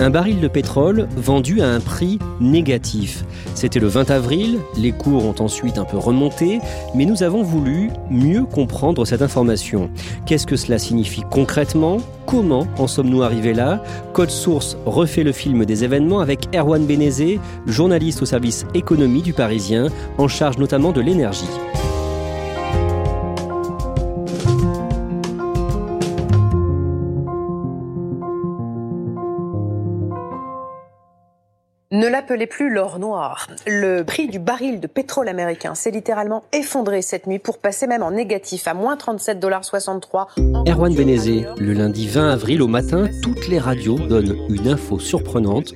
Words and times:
Un 0.00 0.10
baril 0.10 0.40
de 0.40 0.46
pétrole 0.46 1.08
vendu 1.16 1.60
à 1.60 1.66
un 1.66 1.80
prix 1.80 2.20
négatif. 2.40 3.24
C'était 3.54 3.80
le 3.80 3.88
20 3.88 4.12
avril, 4.12 4.60
les 4.76 4.92
cours 4.92 5.24
ont 5.24 5.34
ensuite 5.40 5.76
un 5.76 5.84
peu 5.84 5.96
remonté, 5.96 6.60
mais 6.94 7.04
nous 7.04 7.24
avons 7.24 7.42
voulu 7.42 7.90
mieux 8.08 8.44
comprendre 8.44 9.04
cette 9.04 9.22
information. 9.22 9.90
Qu'est-ce 10.24 10.46
que 10.46 10.54
cela 10.54 10.78
signifie 10.78 11.22
concrètement? 11.28 11.96
Comment 12.26 12.68
en 12.78 12.86
sommes-nous 12.86 13.24
arrivés 13.24 13.54
là? 13.54 13.82
Code 14.12 14.30
Source 14.30 14.76
refait 14.86 15.24
le 15.24 15.32
film 15.32 15.64
des 15.64 15.82
événements 15.82 16.20
avec 16.20 16.54
Erwan 16.54 16.86
Benezé, 16.86 17.40
journaliste 17.66 18.22
au 18.22 18.26
service 18.26 18.66
économie 18.74 19.22
du 19.22 19.32
Parisien, 19.32 19.88
en 20.16 20.28
charge 20.28 20.58
notamment 20.58 20.92
de 20.92 21.00
l'énergie. 21.00 21.48
L'appelez 32.18 32.48
plus 32.48 32.68
l'or 32.68 32.98
noir. 32.98 33.46
Le 33.64 34.02
prix 34.02 34.26
du 34.26 34.40
baril 34.40 34.80
de 34.80 34.88
pétrole 34.88 35.28
américain 35.28 35.76
s'est 35.76 35.92
littéralement 35.92 36.42
effondré 36.52 37.00
cette 37.00 37.28
nuit 37.28 37.38
pour 37.38 37.58
passer 37.58 37.86
même 37.86 38.02
en 38.02 38.10
négatif 38.10 38.66
à 38.66 38.74
moins 38.74 38.96
37,63 38.96 40.26
Erwan 40.68 40.92
Benezé, 40.92 41.46
le 41.56 41.72
lundi 41.72 42.08
20 42.08 42.30
avril 42.30 42.60
au 42.60 42.66
matin, 42.66 43.08
toutes 43.22 43.46
les 43.46 43.60
radios 43.60 44.00
donnent 44.00 44.36
une 44.48 44.66
info 44.66 44.98
surprenante. 44.98 45.74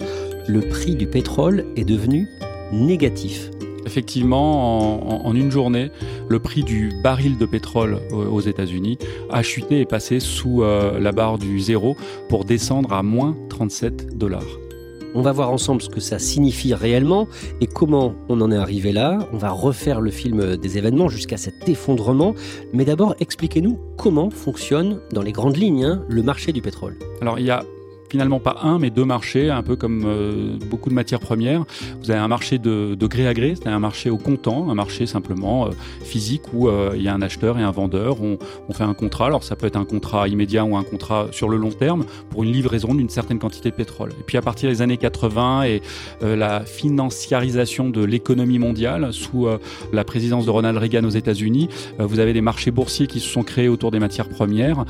Le 0.48 0.68
prix 0.68 0.96
du 0.96 1.06
pétrole 1.06 1.64
est 1.76 1.84
devenu 1.84 2.26
négatif. 2.72 3.48
Effectivement, 3.86 5.24
en, 5.24 5.34
une 5.36 5.52
journée, 5.52 5.92
le 6.28 6.40
prix 6.40 6.64
du 6.64 6.90
baril 7.04 7.38
de 7.38 7.46
pétrole 7.46 8.00
aux 8.12 8.40
États-Unis 8.40 8.98
a 9.30 9.44
chuté 9.44 9.78
et 9.78 9.86
passé 9.86 10.18
sous 10.18 10.64
euh, 10.64 10.98
la 10.98 11.12
barre 11.12 11.38
du 11.38 11.60
zéro 11.60 11.96
pour 12.28 12.44
descendre 12.44 12.92
à 12.92 13.04
moins 13.04 13.36
37 13.48 14.18
dollars. 14.18 14.61
On 15.14 15.22
va 15.22 15.32
voir 15.32 15.50
ensemble 15.50 15.82
ce 15.82 15.88
que 15.88 16.00
ça 16.00 16.18
signifie 16.18 16.74
réellement 16.74 17.28
et 17.60 17.66
comment 17.66 18.14
on 18.28 18.40
en 18.40 18.50
est 18.50 18.56
arrivé 18.56 18.92
là. 18.92 19.18
On 19.32 19.36
va 19.36 19.50
refaire 19.50 20.00
le 20.00 20.10
film 20.10 20.56
des 20.56 20.78
événements 20.78 21.08
jusqu'à 21.08 21.36
cet 21.36 21.68
effondrement. 21.68 22.34
Mais 22.72 22.84
d'abord, 22.84 23.14
expliquez-nous 23.20 23.78
comment 23.98 24.30
fonctionne 24.30 25.00
dans 25.12 25.22
les 25.22 25.32
grandes 25.32 25.56
lignes 25.56 25.84
hein, 25.84 26.04
le 26.08 26.22
marché 26.22 26.52
du 26.52 26.62
pétrole. 26.62 26.96
Alors 27.20 27.38
il 27.38 27.46
y 27.46 27.50
a 27.50 27.62
finalement 28.12 28.40
pas 28.40 28.58
un, 28.62 28.78
mais 28.78 28.90
deux 28.90 29.06
marchés, 29.06 29.48
un 29.48 29.62
peu 29.62 29.74
comme 29.74 30.02
euh, 30.04 30.58
beaucoup 30.68 30.90
de 30.90 30.94
matières 30.94 31.18
premières. 31.18 31.64
Vous 32.02 32.10
avez 32.10 32.20
un 32.20 32.28
marché 32.28 32.58
de, 32.58 32.94
gré 33.06 33.26
à 33.26 33.32
gré, 33.32 33.54
c'est 33.56 33.70
un 33.70 33.78
marché 33.78 34.10
au 34.10 34.18
comptant, 34.18 34.68
un 34.68 34.74
marché 34.74 35.06
simplement 35.06 35.66
euh, 35.66 35.70
physique 36.04 36.42
où 36.52 36.68
euh, 36.68 36.92
il 36.94 37.00
y 37.00 37.08
a 37.08 37.14
un 37.14 37.22
acheteur 37.22 37.58
et 37.58 37.62
un 37.62 37.70
vendeur. 37.70 38.18
On, 38.20 38.36
fait 38.74 38.84
un 38.84 38.92
contrat, 38.92 39.26
alors 39.26 39.44
ça 39.44 39.56
peut 39.56 39.66
être 39.66 39.76
un 39.76 39.86
contrat 39.86 40.28
immédiat 40.28 40.64
ou 40.64 40.76
un 40.76 40.82
contrat 40.82 41.28
sur 41.30 41.48
le 41.48 41.56
long 41.56 41.70
terme 41.70 42.04
pour 42.28 42.42
une 42.42 42.52
livraison 42.52 42.94
d'une 42.94 43.08
certaine 43.08 43.38
quantité 43.38 43.70
de 43.70 43.74
pétrole. 43.74 44.10
Et 44.20 44.22
puis 44.26 44.36
à 44.36 44.42
partir 44.42 44.68
des 44.68 44.82
années 44.82 44.96
80 44.96 45.64
et 45.64 45.82
la 46.22 46.64
financiarisation 46.64 47.90
de 47.90 48.02
l'économie 48.02 48.58
mondiale 48.58 49.12
sous 49.12 49.46
la 49.92 50.04
présidence 50.04 50.46
de 50.46 50.50
Ronald 50.50 50.78
Reagan 50.78 51.04
aux 51.04 51.10
États-Unis, 51.10 51.68
vous 51.98 52.18
avez 52.18 52.32
des 52.32 52.40
marchés 52.40 52.70
boursiers 52.70 53.06
qui 53.06 53.20
se 53.20 53.28
sont 53.28 53.42
créés 53.42 53.68
autour 53.68 53.90
des 53.90 53.98
matières 53.98 54.30
premières, 54.30 54.86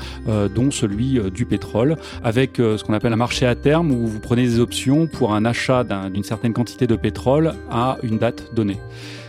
dont 0.55 0.71
celui 0.71 1.19
du 1.29 1.45
pétrole, 1.45 1.97
avec 2.23 2.51
ce 2.55 2.81
qu'on 2.85 2.93
appelle 2.93 3.12
un 3.13 3.15
marché 3.15 3.45
à 3.45 3.53
terme 3.53 3.91
où 3.91 4.07
vous 4.07 4.19
prenez 4.19 4.41
des 4.41 4.59
options 4.59 5.05
pour 5.05 5.35
un 5.35 5.45
achat 5.45 5.83
d'une 6.09 6.23
certaine 6.23 6.51
quantité 6.51 6.87
de 6.87 6.95
pétrole 6.95 7.53
à 7.69 7.97
une 8.01 8.17
date 8.17 8.55
donnée. 8.55 8.79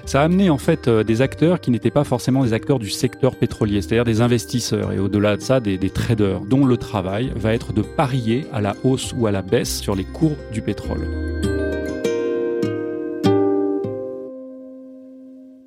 Ça 0.06 0.22
a 0.22 0.25
amené 0.25 0.49
en 0.49 0.56
fait 0.56 0.89
euh, 0.89 1.05
des 1.05 1.21
acteurs 1.21 1.61
qui 1.61 1.71
n'étaient 1.71 1.91
pas 1.91 2.05
forcément 2.05 2.44
des 2.44 2.55
acteurs 2.55 2.78
du 2.78 2.89
secteur 2.89 3.37
pétrolier, 3.37 3.83
c'est-à-dire 3.83 4.05
des 4.05 4.23
investisseurs 4.23 4.93
et 4.93 4.99
au-delà 4.99 5.37
de 5.37 5.43
ça 5.43 5.61
des, 5.61 5.77
des 5.77 5.91
traders 5.91 6.41
dont 6.41 6.65
le 6.65 6.78
travail 6.78 7.31
va 7.37 7.53
être 7.53 7.75
de 7.75 7.83
parier 7.83 8.47
à 8.55 8.62
la 8.62 8.75
hausse 8.84 9.15
ou 9.19 9.27
à 9.27 9.31
la 9.31 9.43
baisse 9.43 9.81
sur 9.81 9.94
les 9.94 10.05
cours 10.05 10.37
du 10.50 10.62
pétrole. 10.62 11.06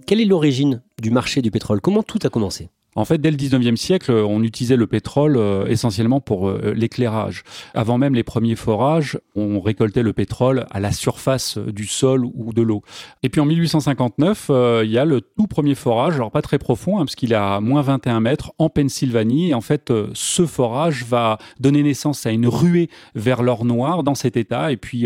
Quelle 0.08 0.22
est 0.22 0.26
l'origine 0.26 0.82
du 1.00 1.12
marché 1.12 1.44
du 1.44 1.52
pétrole? 1.52 1.82
Comment 1.82 2.02
tout 2.02 2.20
a 2.24 2.30
commencé? 2.30 2.72
En 2.98 3.06
fait, 3.06 3.20
dès 3.20 3.30
le 3.30 3.38
19e 3.38 3.76
siècle, 3.76 4.12
on 4.12 4.42
utilisait 4.42 4.76
le 4.76 4.88
pétrole 4.88 5.38
euh, 5.38 5.68
essentiellement 5.68 6.20
pour 6.20 6.50
euh, 6.50 6.74
l'éclairage. 6.76 7.44
Avant 7.76 8.00
même 8.00 8.16
les 8.16 8.24
premiers 8.24 8.56
forages, 8.56 9.20
on 9.36 9.60
récoltait 9.60 10.02
le 10.02 10.14
pétrole 10.14 10.66
à 10.72 10.80
la 10.80 10.92
surface 10.92 11.60
du 11.60 11.86
sol 11.86 12.26
ou 12.26 12.54
de 12.54 12.64
l'eau. 12.64 12.82
Et 13.22 13.30
puis 13.30 13.40
en 13.40 13.46
1859, 13.46 14.48
euh, 14.50 14.82
il 14.84 14.90
y 14.90 14.98
a 14.98 15.06
le 15.06 15.22
tout 15.22 15.46
premier 15.46 15.76
forage, 15.76 16.16
alors 16.16 16.32
pas 16.32 16.42
très 16.42 16.58
profond, 16.58 16.98
hein, 16.98 17.06
parce 17.06 17.14
qu'il 17.14 17.34
est 17.34 17.36
à 17.36 17.60
moins 17.62 17.84
21 17.84 18.20
mètres, 18.20 18.52
en 18.58 18.68
Pennsylvanie. 18.68 19.50
Et 19.50 19.54
en 19.54 19.62
fait, 19.62 19.94
ce 20.14 20.48
forage 20.48 21.06
va 21.06 21.38
donner 21.60 21.84
naissance 21.84 22.26
à 22.26 22.32
une 22.32 22.48
ruée 22.48 22.90
vers 23.14 23.44
l'or 23.44 23.64
noir 23.64 24.02
dans 24.02 24.16
cet 24.16 24.38
État, 24.38 24.72
et 24.72 24.78
puis 24.78 25.06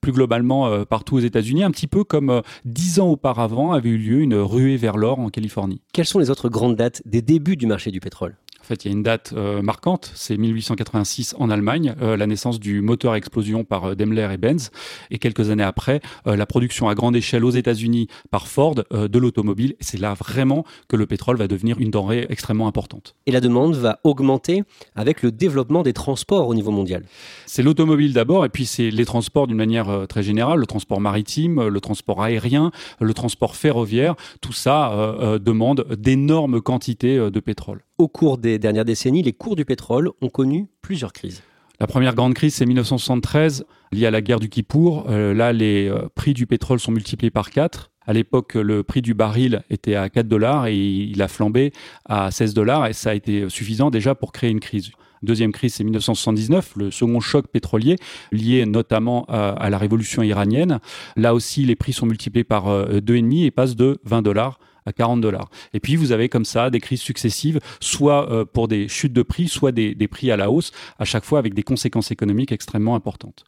plus 0.00 0.12
globalement 0.12 0.84
partout 0.84 1.16
aux 1.16 1.20
États-Unis, 1.20 1.64
un 1.64 1.72
petit 1.72 1.88
peu 1.88 2.04
comme 2.04 2.42
dix 2.64 3.00
ans 3.00 3.08
auparavant 3.08 3.72
avait 3.72 3.88
eu 3.88 3.98
lieu 3.98 4.20
une 4.20 4.34
ruée 4.36 4.76
vers 4.76 4.96
l'or 4.96 5.18
en 5.18 5.28
Californie. 5.28 5.80
Quelles 5.92 6.06
sont 6.06 6.20
les 6.20 6.30
autres 6.30 6.48
grandes 6.48 6.76
dates 6.76 7.02
des 7.04 7.22
début 7.32 7.56
du 7.56 7.66
marché 7.66 7.90
du 7.90 7.98
pétrole 7.98 8.36
fait, 8.72 8.84
il 8.84 8.88
y 8.88 8.90
a 8.90 8.96
une 8.96 9.02
date 9.02 9.34
euh, 9.36 9.62
marquante, 9.62 10.10
c'est 10.14 10.36
1886 10.36 11.34
en 11.38 11.50
Allemagne, 11.50 11.94
euh, 12.00 12.16
la 12.16 12.26
naissance 12.26 12.58
du 12.58 12.80
moteur 12.80 13.12
à 13.12 13.18
explosion 13.18 13.64
par 13.64 13.84
euh, 13.84 13.94
Daimler 13.94 14.28
et 14.32 14.38
Benz, 14.38 14.70
et 15.10 15.18
quelques 15.18 15.50
années 15.50 15.62
après, 15.62 16.00
la 16.24 16.46
production 16.46 16.88
à 16.88 16.94
grande 16.94 17.16
échelle 17.16 17.44
aux 17.44 17.50
États-Unis 17.50 18.08
par 18.30 18.46
Ford 18.48 18.74
de 18.74 19.18
l'automobile. 19.18 19.74
C'est 19.80 19.98
là 19.98 20.14
vraiment 20.14 20.64
que 20.88 20.96
le 20.96 21.06
pétrole 21.06 21.36
va 21.36 21.48
devenir 21.48 21.78
une 21.78 21.90
denrée 21.90 22.26
extrêmement 22.30 22.66
importante. 22.66 23.14
Et 23.26 23.32
la 23.32 23.40
demande 23.40 23.74
va 23.74 24.00
augmenter 24.04 24.62
avec 24.94 25.22
le 25.22 25.30
développement 25.30 25.82
des 25.82 25.92
transports 25.92 26.48
au 26.48 26.54
niveau 26.54 26.70
mondial. 26.70 27.04
C'est 27.46 27.62
l'automobile 27.62 28.12
d'abord, 28.12 28.44
et 28.44 28.48
puis 28.48 28.66
c'est 28.66 28.90
les 28.90 29.04
transports 29.04 29.46
d'une 29.46 29.56
manière 29.56 30.06
très 30.08 30.22
générale, 30.22 30.58
le 30.58 30.66
transport 30.66 31.00
maritime, 31.00 31.66
le 31.68 31.80
transport 31.80 32.22
aérien, 32.22 32.70
le 33.00 33.14
transport 33.14 33.56
ferroviaire. 33.56 34.14
Tout 34.40 34.52
ça 34.52 35.38
demande 35.40 35.86
d'énormes 35.98 36.60
quantités 36.60 37.16
de 37.18 37.40
pétrole. 37.40 37.82
Au 37.98 38.08
cours 38.08 38.38
des 38.38 38.58
dernières 38.62 38.86
décennies, 38.86 39.22
les 39.22 39.34
cours 39.34 39.56
du 39.56 39.66
pétrole 39.66 40.10
ont 40.22 40.30
connu 40.30 40.68
plusieurs 40.80 41.12
crises. 41.12 41.42
La 41.80 41.86
première 41.86 42.14
grande 42.14 42.34
crise, 42.34 42.54
c'est 42.54 42.64
1973, 42.64 43.64
liée 43.90 44.06
à 44.06 44.10
la 44.10 44.20
guerre 44.20 44.40
du 44.40 44.48
Kippour. 44.48 45.06
Euh, 45.08 45.34
là, 45.34 45.52
les 45.52 45.88
euh, 45.88 46.08
prix 46.14 46.32
du 46.32 46.46
pétrole 46.46 46.78
sont 46.78 46.92
multipliés 46.92 47.30
par 47.30 47.50
4. 47.50 47.90
À 48.06 48.12
l'époque, 48.12 48.54
le 48.54 48.82
prix 48.82 49.02
du 49.02 49.14
baril 49.14 49.62
était 49.68 49.96
à 49.96 50.08
4 50.08 50.28
dollars 50.28 50.66
et 50.66 50.76
il 50.76 51.20
a 51.22 51.28
flambé 51.28 51.72
à 52.04 52.30
16 52.30 52.54
dollars 52.54 52.86
et 52.86 52.92
ça 52.92 53.10
a 53.10 53.14
été 53.14 53.48
suffisant 53.48 53.90
déjà 53.90 54.14
pour 54.14 54.32
créer 54.32 54.50
une 54.50 54.60
crise. 54.60 54.90
Deuxième 55.22 55.52
crise, 55.52 55.74
c'est 55.74 55.84
1979, 55.84 56.72
le 56.76 56.90
second 56.90 57.20
choc 57.20 57.46
pétrolier, 57.46 57.96
lié 58.32 58.66
notamment 58.66 59.24
à, 59.28 59.70
la 59.70 59.78
révolution 59.78 60.22
iranienne. 60.22 60.80
Là 61.16 61.32
aussi, 61.32 61.64
les 61.64 61.76
prix 61.76 61.92
sont 61.92 62.06
multipliés 62.06 62.42
par 62.42 62.66
2,5 62.66 63.42
euh, 63.42 63.46
et 63.46 63.50
passent 63.52 63.76
de 63.76 63.98
20 64.04 64.22
dollars 64.22 64.58
à 64.86 64.92
40 64.92 65.20
dollars. 65.20 65.50
Et 65.72 65.80
puis 65.80 65.96
vous 65.96 66.12
avez 66.12 66.28
comme 66.28 66.44
ça 66.44 66.70
des 66.70 66.80
crises 66.80 67.02
successives, 67.02 67.60
soit 67.80 68.30
euh, 68.30 68.44
pour 68.44 68.68
des 68.68 68.88
chutes 68.88 69.12
de 69.12 69.22
prix, 69.22 69.48
soit 69.48 69.72
des, 69.72 69.94
des 69.94 70.08
prix 70.08 70.30
à 70.30 70.36
la 70.36 70.50
hausse, 70.50 70.72
à 70.98 71.04
chaque 71.04 71.24
fois 71.24 71.38
avec 71.38 71.54
des 71.54 71.62
conséquences 71.62 72.10
économiques 72.10 72.52
extrêmement 72.52 72.94
importantes. 72.94 73.44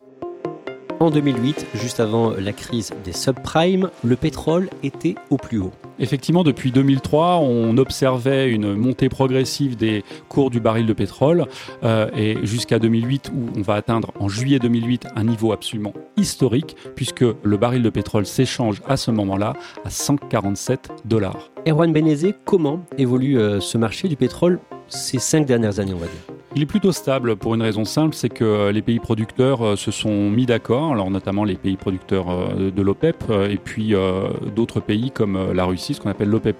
En 1.01 1.11
2008, 1.11 1.67
juste 1.75 2.01
avant 2.01 2.31
la 2.31 2.53
crise 2.53 2.93
des 3.05 3.13
subprimes, 3.13 3.91
le 4.05 4.17
pétrole 4.17 4.71
était 4.83 5.17
au 5.31 5.37
plus 5.37 5.59
haut. 5.59 5.73
Effectivement, 5.99 6.43
depuis 6.43 6.73
2003, 6.73 7.39
on 7.39 7.77
observait 7.79 8.51
une 8.51 8.75
montée 8.75 9.09
progressive 9.09 9.77
des 9.77 10.05
cours 10.29 10.51
du 10.51 10.61
baril 10.61 10.87
de 10.87 10.93
pétrole 10.93 11.47
euh, 11.83 12.09
et 12.17 12.37
jusqu'à 12.45 12.79
2008 12.79 13.31
où 13.35 13.59
on 13.59 13.63
va 13.63 13.75
atteindre 13.75 14.13
en 14.19 14.29
juillet 14.29 14.59
2008 14.59 15.09
un 15.15 15.25
niveau 15.25 15.53
absolument 15.53 15.93
historique 16.17 16.77
puisque 16.97 17.25
le 17.43 17.57
baril 17.57 17.83
de 17.83 17.91
pétrole 17.91 18.27
s'échange 18.27 18.83
à 18.89 18.97
ce 18.97 19.11
moment-là 19.11 19.55
à 19.85 19.91
147 19.91 20.91
dollars. 21.05 21.54
Erwan 21.67 21.93
Benezé, 21.93 22.35
comment 22.45 22.85
évolue 22.99 23.39
euh, 23.39 23.61
ce 23.61 23.79
marché 23.79 24.09
du 24.09 24.17
pétrole 24.17 24.61
ces 24.89 25.19
cinq 25.19 25.47
dernières 25.47 25.81
années, 25.81 25.95
il 26.57 26.63
est 26.63 26.67
plutôt 26.67 26.93
stable 26.93 27.35
pour 27.35 27.57
une 27.57 27.63
raison 27.63 27.85
simple, 27.85 28.15
c'est 28.15 28.29
que 28.29 28.71
les 28.71 28.83
pays 28.83 29.01
producteurs 29.01 29.67
euh, 29.67 29.77
se 29.77 29.91
sont 29.91 30.31
mis 30.31 30.47
d'accord, 30.47 30.93
alors 30.93 31.11
notamment 31.11 31.43
les 31.43 31.57
pays 31.57 31.77
producteurs 31.77 32.31
euh, 32.31 32.71
de 32.71 32.83
l'OPEP 32.83 33.25
euh, 33.29 33.49
et 33.49 33.57
puis 33.57 33.95
d'autres 34.55 34.79
pays 34.79 35.11
comme 35.11 35.53
la 35.53 35.65
Russie, 35.65 35.95
ce 35.95 36.01
qu'on 36.01 36.11
appelle 36.11 36.29
l'OPEP+. 36.29 36.55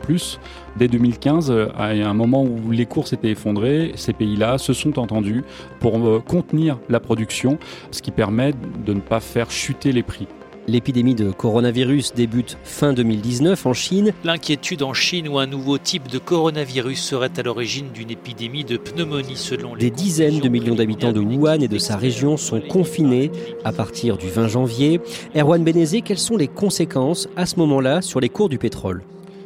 Dès 0.77 0.89
2015, 0.89 1.53
à 1.77 1.87
un 1.87 2.15
moment 2.15 2.43
où 2.43 2.71
les 2.73 2.87
cours 2.87 3.07
s'étaient 3.07 3.31
effondrés, 3.31 3.93
ces 3.95 4.13
pays-là 4.13 4.59
se 4.59 4.73
sont 4.73 4.99
entendus 4.99 5.45
pour 5.79 6.25
contenir 6.25 6.79
la 6.89 6.99
production, 6.99 7.59
ce 7.93 8.03
qui 8.03 8.11
permet 8.11 8.53
de 8.85 8.93
ne 8.93 9.01
pas 9.01 9.21
faire 9.21 9.51
chuter 9.51 9.93
les 9.93 10.03
prix. 10.03 10.27
L'épidémie 10.67 11.15
de 11.15 11.31
coronavirus 11.31 12.15
débute 12.15 12.57
fin 12.65 12.95
2019 12.95 13.67
en 13.67 13.75
Chine. 13.75 14.13
L'inquiétude 14.25 14.83
en 14.83 14.95
Chine 14.95 15.29
où 15.29 15.39
un 15.39 15.47
nouveau 15.47 15.77
type 15.77 16.09
de 16.09 16.19
coronavirus 16.19 17.03
serait 17.03 17.31
à 17.37 17.43
l'origine 17.43 17.91
d'une 17.93 18.11
épidémie 18.11 18.65
de 18.65 18.79
pneumonie 18.79 19.37
selon 19.37 19.75
les 19.75 19.81
Des 19.85 19.91
dizaines 19.91 20.41
de 20.41 20.49
millions 20.49 20.75
d'habitants 20.75 21.13
de 21.13 21.21
Wuhan 21.21 21.61
et 21.61 21.69
de 21.69 21.79
sa 21.79 21.97
région 21.97 22.39
sont 22.39 22.63
confinés 22.63 23.31
à 23.63 23.73
partir 23.73 24.17
du 24.17 24.29
20 24.29 24.49
janvier. 24.49 25.01
Erwan 25.37 25.63
Benezé, 25.63 26.01
quelles 26.01 26.19
sont 26.19 26.39
les 26.39 26.49
conséquences 26.49 27.29
à 27.37 27.45
ce 27.45 27.57
moment-là 27.57 28.01
sur 28.01 28.21
les 28.21 28.31
cours 28.31 28.49
du 28.49 28.57
pétrole? 28.57 29.03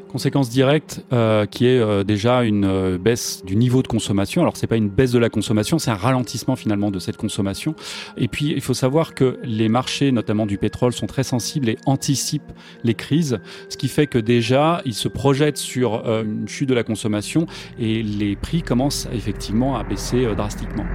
Conséquence 0.09 0.49
directe 0.49 1.05
euh, 1.13 1.45
qui 1.45 1.67
est 1.67 1.79
euh, 1.79 2.03
déjà 2.03 2.43
une 2.43 2.65
euh, 2.65 2.99
baisse 2.99 3.45
du 3.45 3.57
niveau 3.57 3.83
de 3.83 3.89
consommation. 3.89 4.41
Alors 4.41 4.57
c'est 4.57 4.67
pas 4.67 4.77
une 4.77 4.89
baisse 4.89 5.13
de 5.13 5.19
la 5.19 5.29
consommation, 5.29 5.79
c'est 5.79 5.91
un 5.91 5.97
ralentissement 5.97 6.57
finalement 6.57 6.91
de 6.91 6.99
cette 6.99 7.19
consommation. 7.19 7.75
Et 8.17 8.27
puis 8.27 8.53
il 8.55 8.63
faut 8.63 8.75
savoir 8.75 9.15
que 9.15 9.39
les 9.45 9.69
marchés, 9.69 10.11
notamment 10.11 10.47
du 10.47 10.57
pétrole, 10.57 10.93
sont 10.93 11.07
très 11.07 11.25
sensibles 11.25 11.69
et 11.69 11.77
anticipent 11.85 12.53
les 12.85 12.95
crises, 12.95 13.39
ce 13.69 13.77
qui 13.77 13.89
fait 13.89 14.07
que 14.07 14.19
déjà 14.19 14.81
ils 14.87 14.95
se 14.95 15.09
projettent 15.09 15.59
sur 15.59 16.03
une 16.07 16.49
chute 16.49 16.69
de 16.69 16.75
la 16.75 16.85
consommation 16.85 17.47
et 17.79 18.03
les 18.03 18.35
prix 18.35 18.63
commencent 18.63 19.09
effectivement 19.13 19.77
à 19.77 19.85
baisser 19.85 20.27
drastiquement. 20.35 20.87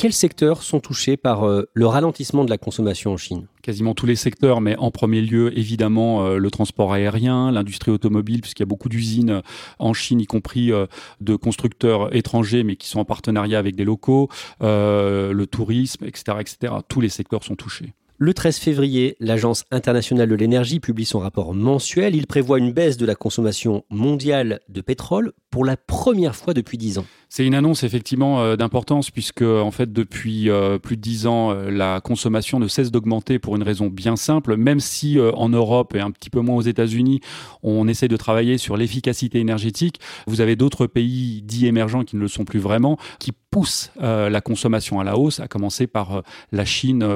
Quels 0.00 0.14
secteurs 0.14 0.62
sont 0.62 0.80
touchés 0.80 1.18
par 1.18 1.46
le 1.74 1.86
ralentissement 1.86 2.46
de 2.46 2.48
la 2.48 2.56
consommation 2.56 3.12
en 3.12 3.18
Chine? 3.18 3.48
Quasiment 3.60 3.92
tous 3.92 4.06
les 4.06 4.16
secteurs, 4.16 4.62
mais 4.62 4.74
en 4.78 4.90
premier 4.90 5.20
lieu, 5.20 5.52
évidemment, 5.58 6.24
euh, 6.24 6.38
le 6.38 6.50
transport 6.50 6.94
aérien, 6.94 7.52
l'industrie 7.52 7.90
automobile, 7.90 8.40
puisqu'il 8.40 8.62
y 8.62 8.64
a 8.64 8.66
beaucoup 8.66 8.88
d'usines 8.88 9.28
euh, 9.28 9.42
en 9.78 9.92
Chine, 9.92 10.18
y 10.18 10.24
compris 10.24 10.72
euh, 10.72 10.86
de 11.20 11.36
constructeurs 11.36 12.16
étrangers, 12.16 12.64
mais 12.64 12.76
qui 12.76 12.88
sont 12.88 13.00
en 13.00 13.04
partenariat 13.04 13.58
avec 13.58 13.76
des 13.76 13.84
locaux, 13.84 14.30
le 14.62 15.44
tourisme, 15.44 16.06
etc., 16.06 16.38
etc. 16.40 16.72
Tous 16.88 17.02
les 17.02 17.10
secteurs 17.10 17.44
sont 17.44 17.54
touchés. 17.54 17.92
Le 18.22 18.34
13 18.34 18.58
février, 18.58 19.16
l'Agence 19.18 19.64
internationale 19.70 20.28
de 20.28 20.34
l'énergie 20.34 20.78
publie 20.78 21.06
son 21.06 21.20
rapport 21.20 21.54
mensuel. 21.54 22.14
Il 22.14 22.26
prévoit 22.26 22.58
une 22.58 22.70
baisse 22.70 22.98
de 22.98 23.06
la 23.06 23.14
consommation 23.14 23.84
mondiale 23.88 24.60
de 24.68 24.82
pétrole 24.82 25.32
pour 25.50 25.64
la 25.64 25.76
première 25.76 26.36
fois 26.36 26.54
depuis 26.54 26.78
10 26.78 26.98
ans. 26.98 27.06
C'est 27.28 27.46
une 27.46 27.54
annonce 27.54 27.82
effectivement 27.82 28.40
euh, 28.40 28.56
d'importance 28.56 29.10
puisque 29.10 29.42
en 29.42 29.70
fait 29.70 29.92
depuis 29.92 30.48
euh, 30.48 30.78
plus 30.78 30.96
de 30.96 31.00
10 31.00 31.26
ans 31.26 31.50
euh, 31.50 31.70
la 31.70 32.00
consommation 32.00 32.58
ne 32.58 32.68
cesse 32.68 32.90
d'augmenter 32.90 33.38
pour 33.38 33.56
une 33.56 33.62
raison 33.62 33.86
bien 33.86 34.16
simple. 34.16 34.56
Même 34.56 34.80
si 34.80 35.18
en 35.20 35.48
Europe 35.48 35.94
et 35.94 36.00
un 36.00 36.10
petit 36.10 36.30
peu 36.30 36.40
moins 36.40 36.56
aux 36.56 36.62
États-Unis 36.62 37.20
on 37.62 37.88
essaie 37.88 38.08
de 38.08 38.16
travailler 38.16 38.58
sur 38.58 38.76
l'efficacité 38.76 39.40
énergétique, 39.40 40.00
vous 40.26 40.40
avez 40.40 40.56
d'autres 40.56 40.86
pays 40.86 41.42
dits 41.42 41.66
émergents 41.66 42.04
qui 42.04 42.16
ne 42.16 42.20
le 42.20 42.28
sont 42.28 42.44
plus 42.44 42.58
vraiment, 42.58 42.96
qui 43.18 43.32
poussent 43.50 43.90
la 43.98 44.40
consommation 44.40 45.00
à 45.00 45.04
la 45.04 45.16
hausse, 45.16 45.40
à 45.40 45.48
commencer 45.48 45.86
par 45.86 46.22
la 46.52 46.64
Chine 46.64 47.06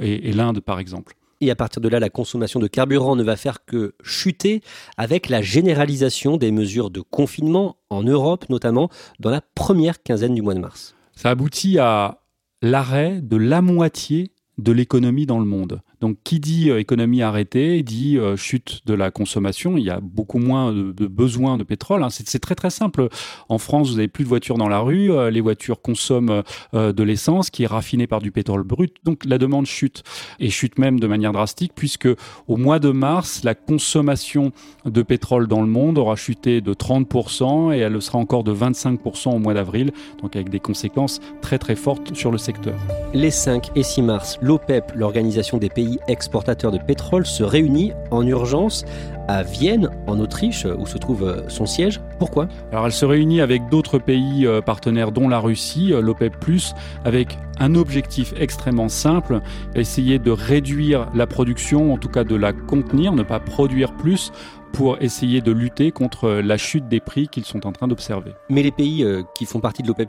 et 0.00 0.32
l'Inde 0.32 0.60
par 0.60 0.78
exemple. 0.78 1.14
Et 1.42 1.50
à 1.50 1.56
partir 1.56 1.82
de 1.82 1.88
là, 1.88 1.98
la 1.98 2.08
consommation 2.08 2.60
de 2.60 2.68
carburant 2.68 3.16
ne 3.16 3.24
va 3.24 3.34
faire 3.34 3.64
que 3.64 3.96
chuter 4.00 4.62
avec 4.96 5.28
la 5.28 5.42
généralisation 5.42 6.36
des 6.36 6.52
mesures 6.52 6.88
de 6.88 7.00
confinement 7.00 7.78
en 7.90 8.04
Europe, 8.04 8.48
notamment 8.48 8.90
dans 9.18 9.30
la 9.30 9.40
première 9.40 10.04
quinzaine 10.04 10.36
du 10.36 10.40
mois 10.40 10.54
de 10.54 10.60
mars. 10.60 10.94
Ça 11.16 11.30
aboutit 11.30 11.80
à 11.80 12.20
l'arrêt 12.62 13.20
de 13.20 13.36
la 13.36 13.60
moitié 13.60 14.30
de 14.58 14.72
l'économie 14.72 15.26
dans 15.26 15.38
le 15.38 15.44
monde. 15.44 15.80
Donc, 16.00 16.18
qui 16.24 16.40
dit 16.40 16.70
euh, 16.70 16.78
économie 16.78 17.22
arrêtée 17.22 17.82
dit 17.82 18.18
euh, 18.18 18.36
chute 18.36 18.82
de 18.86 18.92
la 18.92 19.10
consommation. 19.10 19.78
Il 19.78 19.84
y 19.84 19.90
a 19.90 20.00
beaucoup 20.00 20.38
moins 20.38 20.72
de, 20.72 20.92
de 20.92 21.06
besoin 21.06 21.56
de 21.56 21.64
pétrole. 21.64 22.02
Hein. 22.02 22.08
C'est 22.10 22.38
très 22.38 22.54
très 22.54 22.70
simple. 22.70 23.08
En 23.48 23.58
France, 23.58 23.90
vous 23.90 23.96
n'avez 23.96 24.08
plus 24.08 24.24
de 24.24 24.28
voitures 24.28 24.58
dans 24.58 24.68
la 24.68 24.80
rue. 24.80 25.10
Euh, 25.10 25.30
les 25.30 25.40
voitures 25.40 25.80
consomment 25.80 26.42
de 26.72 27.02
l'essence 27.02 27.50
qui 27.50 27.62
est 27.62 27.66
raffinée 27.66 28.06
par 28.06 28.20
du 28.20 28.30
pétrole 28.30 28.62
brut. 28.62 28.96
Donc, 29.04 29.24
la 29.24 29.38
demande 29.38 29.66
chute 29.66 30.02
et 30.38 30.50
chute 30.50 30.78
même 30.78 31.00
de 31.00 31.06
manière 31.06 31.32
drastique 31.32 31.72
puisque 31.74 32.08
au 32.48 32.56
mois 32.56 32.78
de 32.78 32.90
mars, 32.90 33.42
la 33.44 33.54
consommation 33.54 34.52
de 34.84 35.02
pétrole 35.02 35.46
dans 35.46 35.62
le 35.62 35.68
monde 35.68 35.98
aura 35.98 36.16
chuté 36.16 36.60
de 36.60 36.74
30% 36.74 37.74
et 37.74 37.78
elle 37.78 38.00
sera 38.02 38.18
encore 38.18 38.44
de 38.44 38.54
25% 38.54 39.30
au 39.30 39.38
mois 39.38 39.54
d'avril. 39.54 39.92
Donc, 40.20 40.36
avec 40.36 40.50
des 40.50 40.60
conséquences 40.60 41.20
très 41.40 41.58
très 41.58 41.76
fortes 41.76 42.14
sur 42.14 42.30
le 42.30 42.38
secteur. 42.38 42.74
Les 43.14 43.30
5 43.30 43.72
et 43.76 43.82
6 43.82 44.00
mars, 44.00 44.38
l'OPEP, 44.40 44.92
l'organisation 44.94 45.58
des 45.58 45.68
pays 45.68 45.98
exportateur 46.08 46.72
de 46.72 46.78
pétrole, 46.78 47.26
se 47.26 47.42
réunit 47.42 47.92
en 48.10 48.26
urgence 48.26 48.86
à 49.28 49.42
Vienne, 49.42 49.90
en 50.06 50.18
Autriche, 50.18 50.64
où 50.64 50.86
se 50.86 50.96
trouve 50.96 51.24
euh, 51.24 51.46
son 51.48 51.66
siège. 51.66 52.00
Pourquoi? 52.18 52.48
Alors 52.70 52.86
elle 52.86 52.92
se 52.92 53.04
réunit 53.04 53.42
avec 53.42 53.68
d'autres 53.68 53.98
pays 53.98 54.46
euh, 54.46 54.62
partenaires, 54.62 55.12
dont 55.12 55.28
la 55.28 55.40
Russie, 55.40 55.92
euh, 55.92 56.00
l'OPEP, 56.00 56.32
avec 57.04 57.36
un 57.58 57.74
objectif 57.74 58.32
extrêmement 58.40 58.88
simple, 58.88 59.40
essayer 59.74 60.18
de 60.18 60.30
réduire 60.30 61.06
la 61.14 61.26
production, 61.26 61.92
en 61.92 61.98
tout 61.98 62.08
cas 62.08 62.24
de 62.24 62.34
la 62.34 62.54
contenir, 62.54 63.12
ne 63.12 63.22
pas 63.22 63.40
produire 63.40 63.92
plus 63.92 64.32
pour 64.72 65.02
essayer 65.02 65.42
de 65.42 65.52
lutter 65.52 65.92
contre 65.92 66.30
la 66.30 66.56
chute 66.56 66.88
des 66.88 67.00
prix 67.00 67.28
qu'ils 67.28 67.44
sont 67.44 67.66
en 67.66 67.72
train 67.72 67.88
d'observer. 67.88 68.32
Mais 68.48 68.62
les 68.62 68.70
pays 68.70 69.06
qui 69.34 69.44
font 69.44 69.60
partie 69.60 69.82
de 69.82 69.88
l'OPEP, 69.88 70.08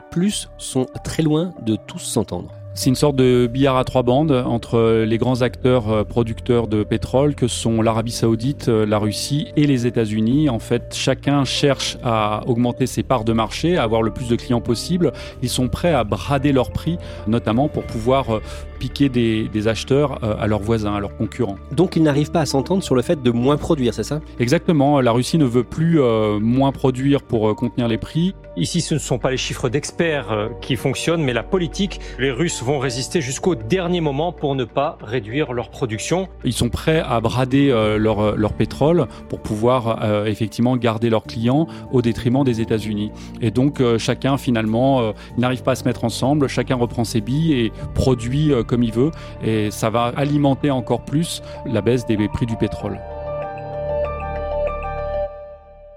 sont 0.56 0.86
très 1.04 1.22
loin 1.22 1.50
de 1.60 1.76
tous 1.76 1.98
s'entendre. 1.98 2.50
C'est 2.76 2.90
une 2.90 2.96
sorte 2.96 3.14
de 3.14 3.46
billard 3.46 3.76
à 3.76 3.84
trois 3.84 4.02
bandes 4.02 4.32
entre 4.32 5.04
les 5.04 5.16
grands 5.16 5.42
acteurs 5.42 5.90
euh, 5.92 6.02
producteurs 6.02 6.66
de 6.66 6.82
pétrole 6.82 7.36
que 7.36 7.46
sont 7.46 7.82
l'Arabie 7.82 8.10
saoudite, 8.10 8.68
euh, 8.68 8.84
la 8.84 8.98
Russie 8.98 9.46
et 9.56 9.68
les 9.68 9.86
États-Unis. 9.86 10.48
En 10.48 10.58
fait, 10.58 10.92
chacun 10.92 11.44
cherche 11.44 11.98
à 12.02 12.42
augmenter 12.48 12.88
ses 12.88 13.04
parts 13.04 13.22
de 13.22 13.32
marché, 13.32 13.76
à 13.76 13.84
avoir 13.84 14.02
le 14.02 14.10
plus 14.10 14.26
de 14.26 14.34
clients 14.34 14.60
possible. 14.60 15.12
Ils 15.40 15.48
sont 15.48 15.68
prêts 15.68 15.94
à 15.94 16.02
brader 16.02 16.50
leurs 16.50 16.72
prix, 16.72 16.98
notamment 17.28 17.68
pour 17.68 17.84
pouvoir 17.84 18.34
euh, 18.34 18.42
piquer 18.80 19.08
des, 19.08 19.68
acheteurs 19.68 20.22
à 20.22 20.46
leurs 20.46 20.60
voisins, 20.60 20.94
à 20.94 21.00
leurs 21.00 21.16
concurrents. 21.16 21.56
Donc 21.72 21.96
ils 21.96 22.02
n'arrivent 22.02 22.32
pas 22.32 22.40
à 22.40 22.46
s'entendre 22.46 22.82
sur 22.82 22.94
le 22.94 23.00
fait 23.00 23.22
de 23.22 23.30
moins 23.30 23.56
produire, 23.56 23.94
c'est 23.94 24.02
ça? 24.02 24.20
Exactement. 24.38 25.00
La 25.00 25.12
Russie 25.12 25.38
ne 25.38 25.46
veut 25.46 25.64
plus 25.64 25.98
moins 26.40 26.70
produire 26.70 27.22
pour 27.22 27.56
contenir 27.56 27.88
les 27.88 27.96
prix. 27.96 28.34
Ici, 28.58 28.82
ce 28.82 28.92
ne 28.92 28.98
sont 28.98 29.18
pas 29.18 29.30
les 29.30 29.38
chiffres 29.38 29.70
d'experts 29.70 30.50
qui 30.60 30.76
fonctionnent, 30.76 31.22
mais 31.22 31.32
la 31.32 31.42
politique. 31.42 31.98
Les 32.18 32.30
Russes 32.30 32.60
vont 32.64 32.78
résister 32.78 33.20
jusqu'au 33.20 33.54
dernier 33.54 34.00
moment 34.00 34.32
pour 34.32 34.54
ne 34.54 34.64
pas 34.64 34.96
réduire 35.02 35.52
leur 35.52 35.68
production. 35.68 36.28
Ils 36.44 36.54
sont 36.54 36.70
prêts 36.70 37.02
à 37.06 37.20
brader 37.20 37.70
euh, 37.70 37.98
leur, 37.98 38.36
leur, 38.36 38.54
pétrole 38.54 39.06
pour 39.28 39.40
pouvoir 39.40 40.02
euh, 40.02 40.24
effectivement 40.24 40.76
garder 40.78 41.10
leurs 41.10 41.24
clients 41.24 41.66
au 41.92 42.00
détriment 42.00 42.42
des 42.42 42.62
États-Unis. 42.62 43.12
Et 43.42 43.50
donc 43.50 43.80
euh, 43.80 43.98
chacun 43.98 44.38
finalement 44.38 45.12
n'arrive 45.36 45.62
pas 45.62 45.72
à 45.72 45.74
se 45.74 45.84
mettre 45.84 46.04
ensemble, 46.04 46.48
chacun 46.48 46.76
reprend 46.76 47.04
ses 47.04 47.20
billes 47.20 47.52
et 47.52 47.72
produit 47.94 48.52
comme 48.66 48.82
il 48.82 48.92
veut 48.92 49.10
et 49.42 49.70
ça 49.70 49.90
va 49.90 50.12
alimenter 50.16 50.70
encore 50.70 51.04
plus 51.04 51.42
la 51.66 51.82
baisse 51.82 52.06
des 52.06 52.16
prix 52.28 52.46
du 52.46 52.56
pétrole. 52.56 52.98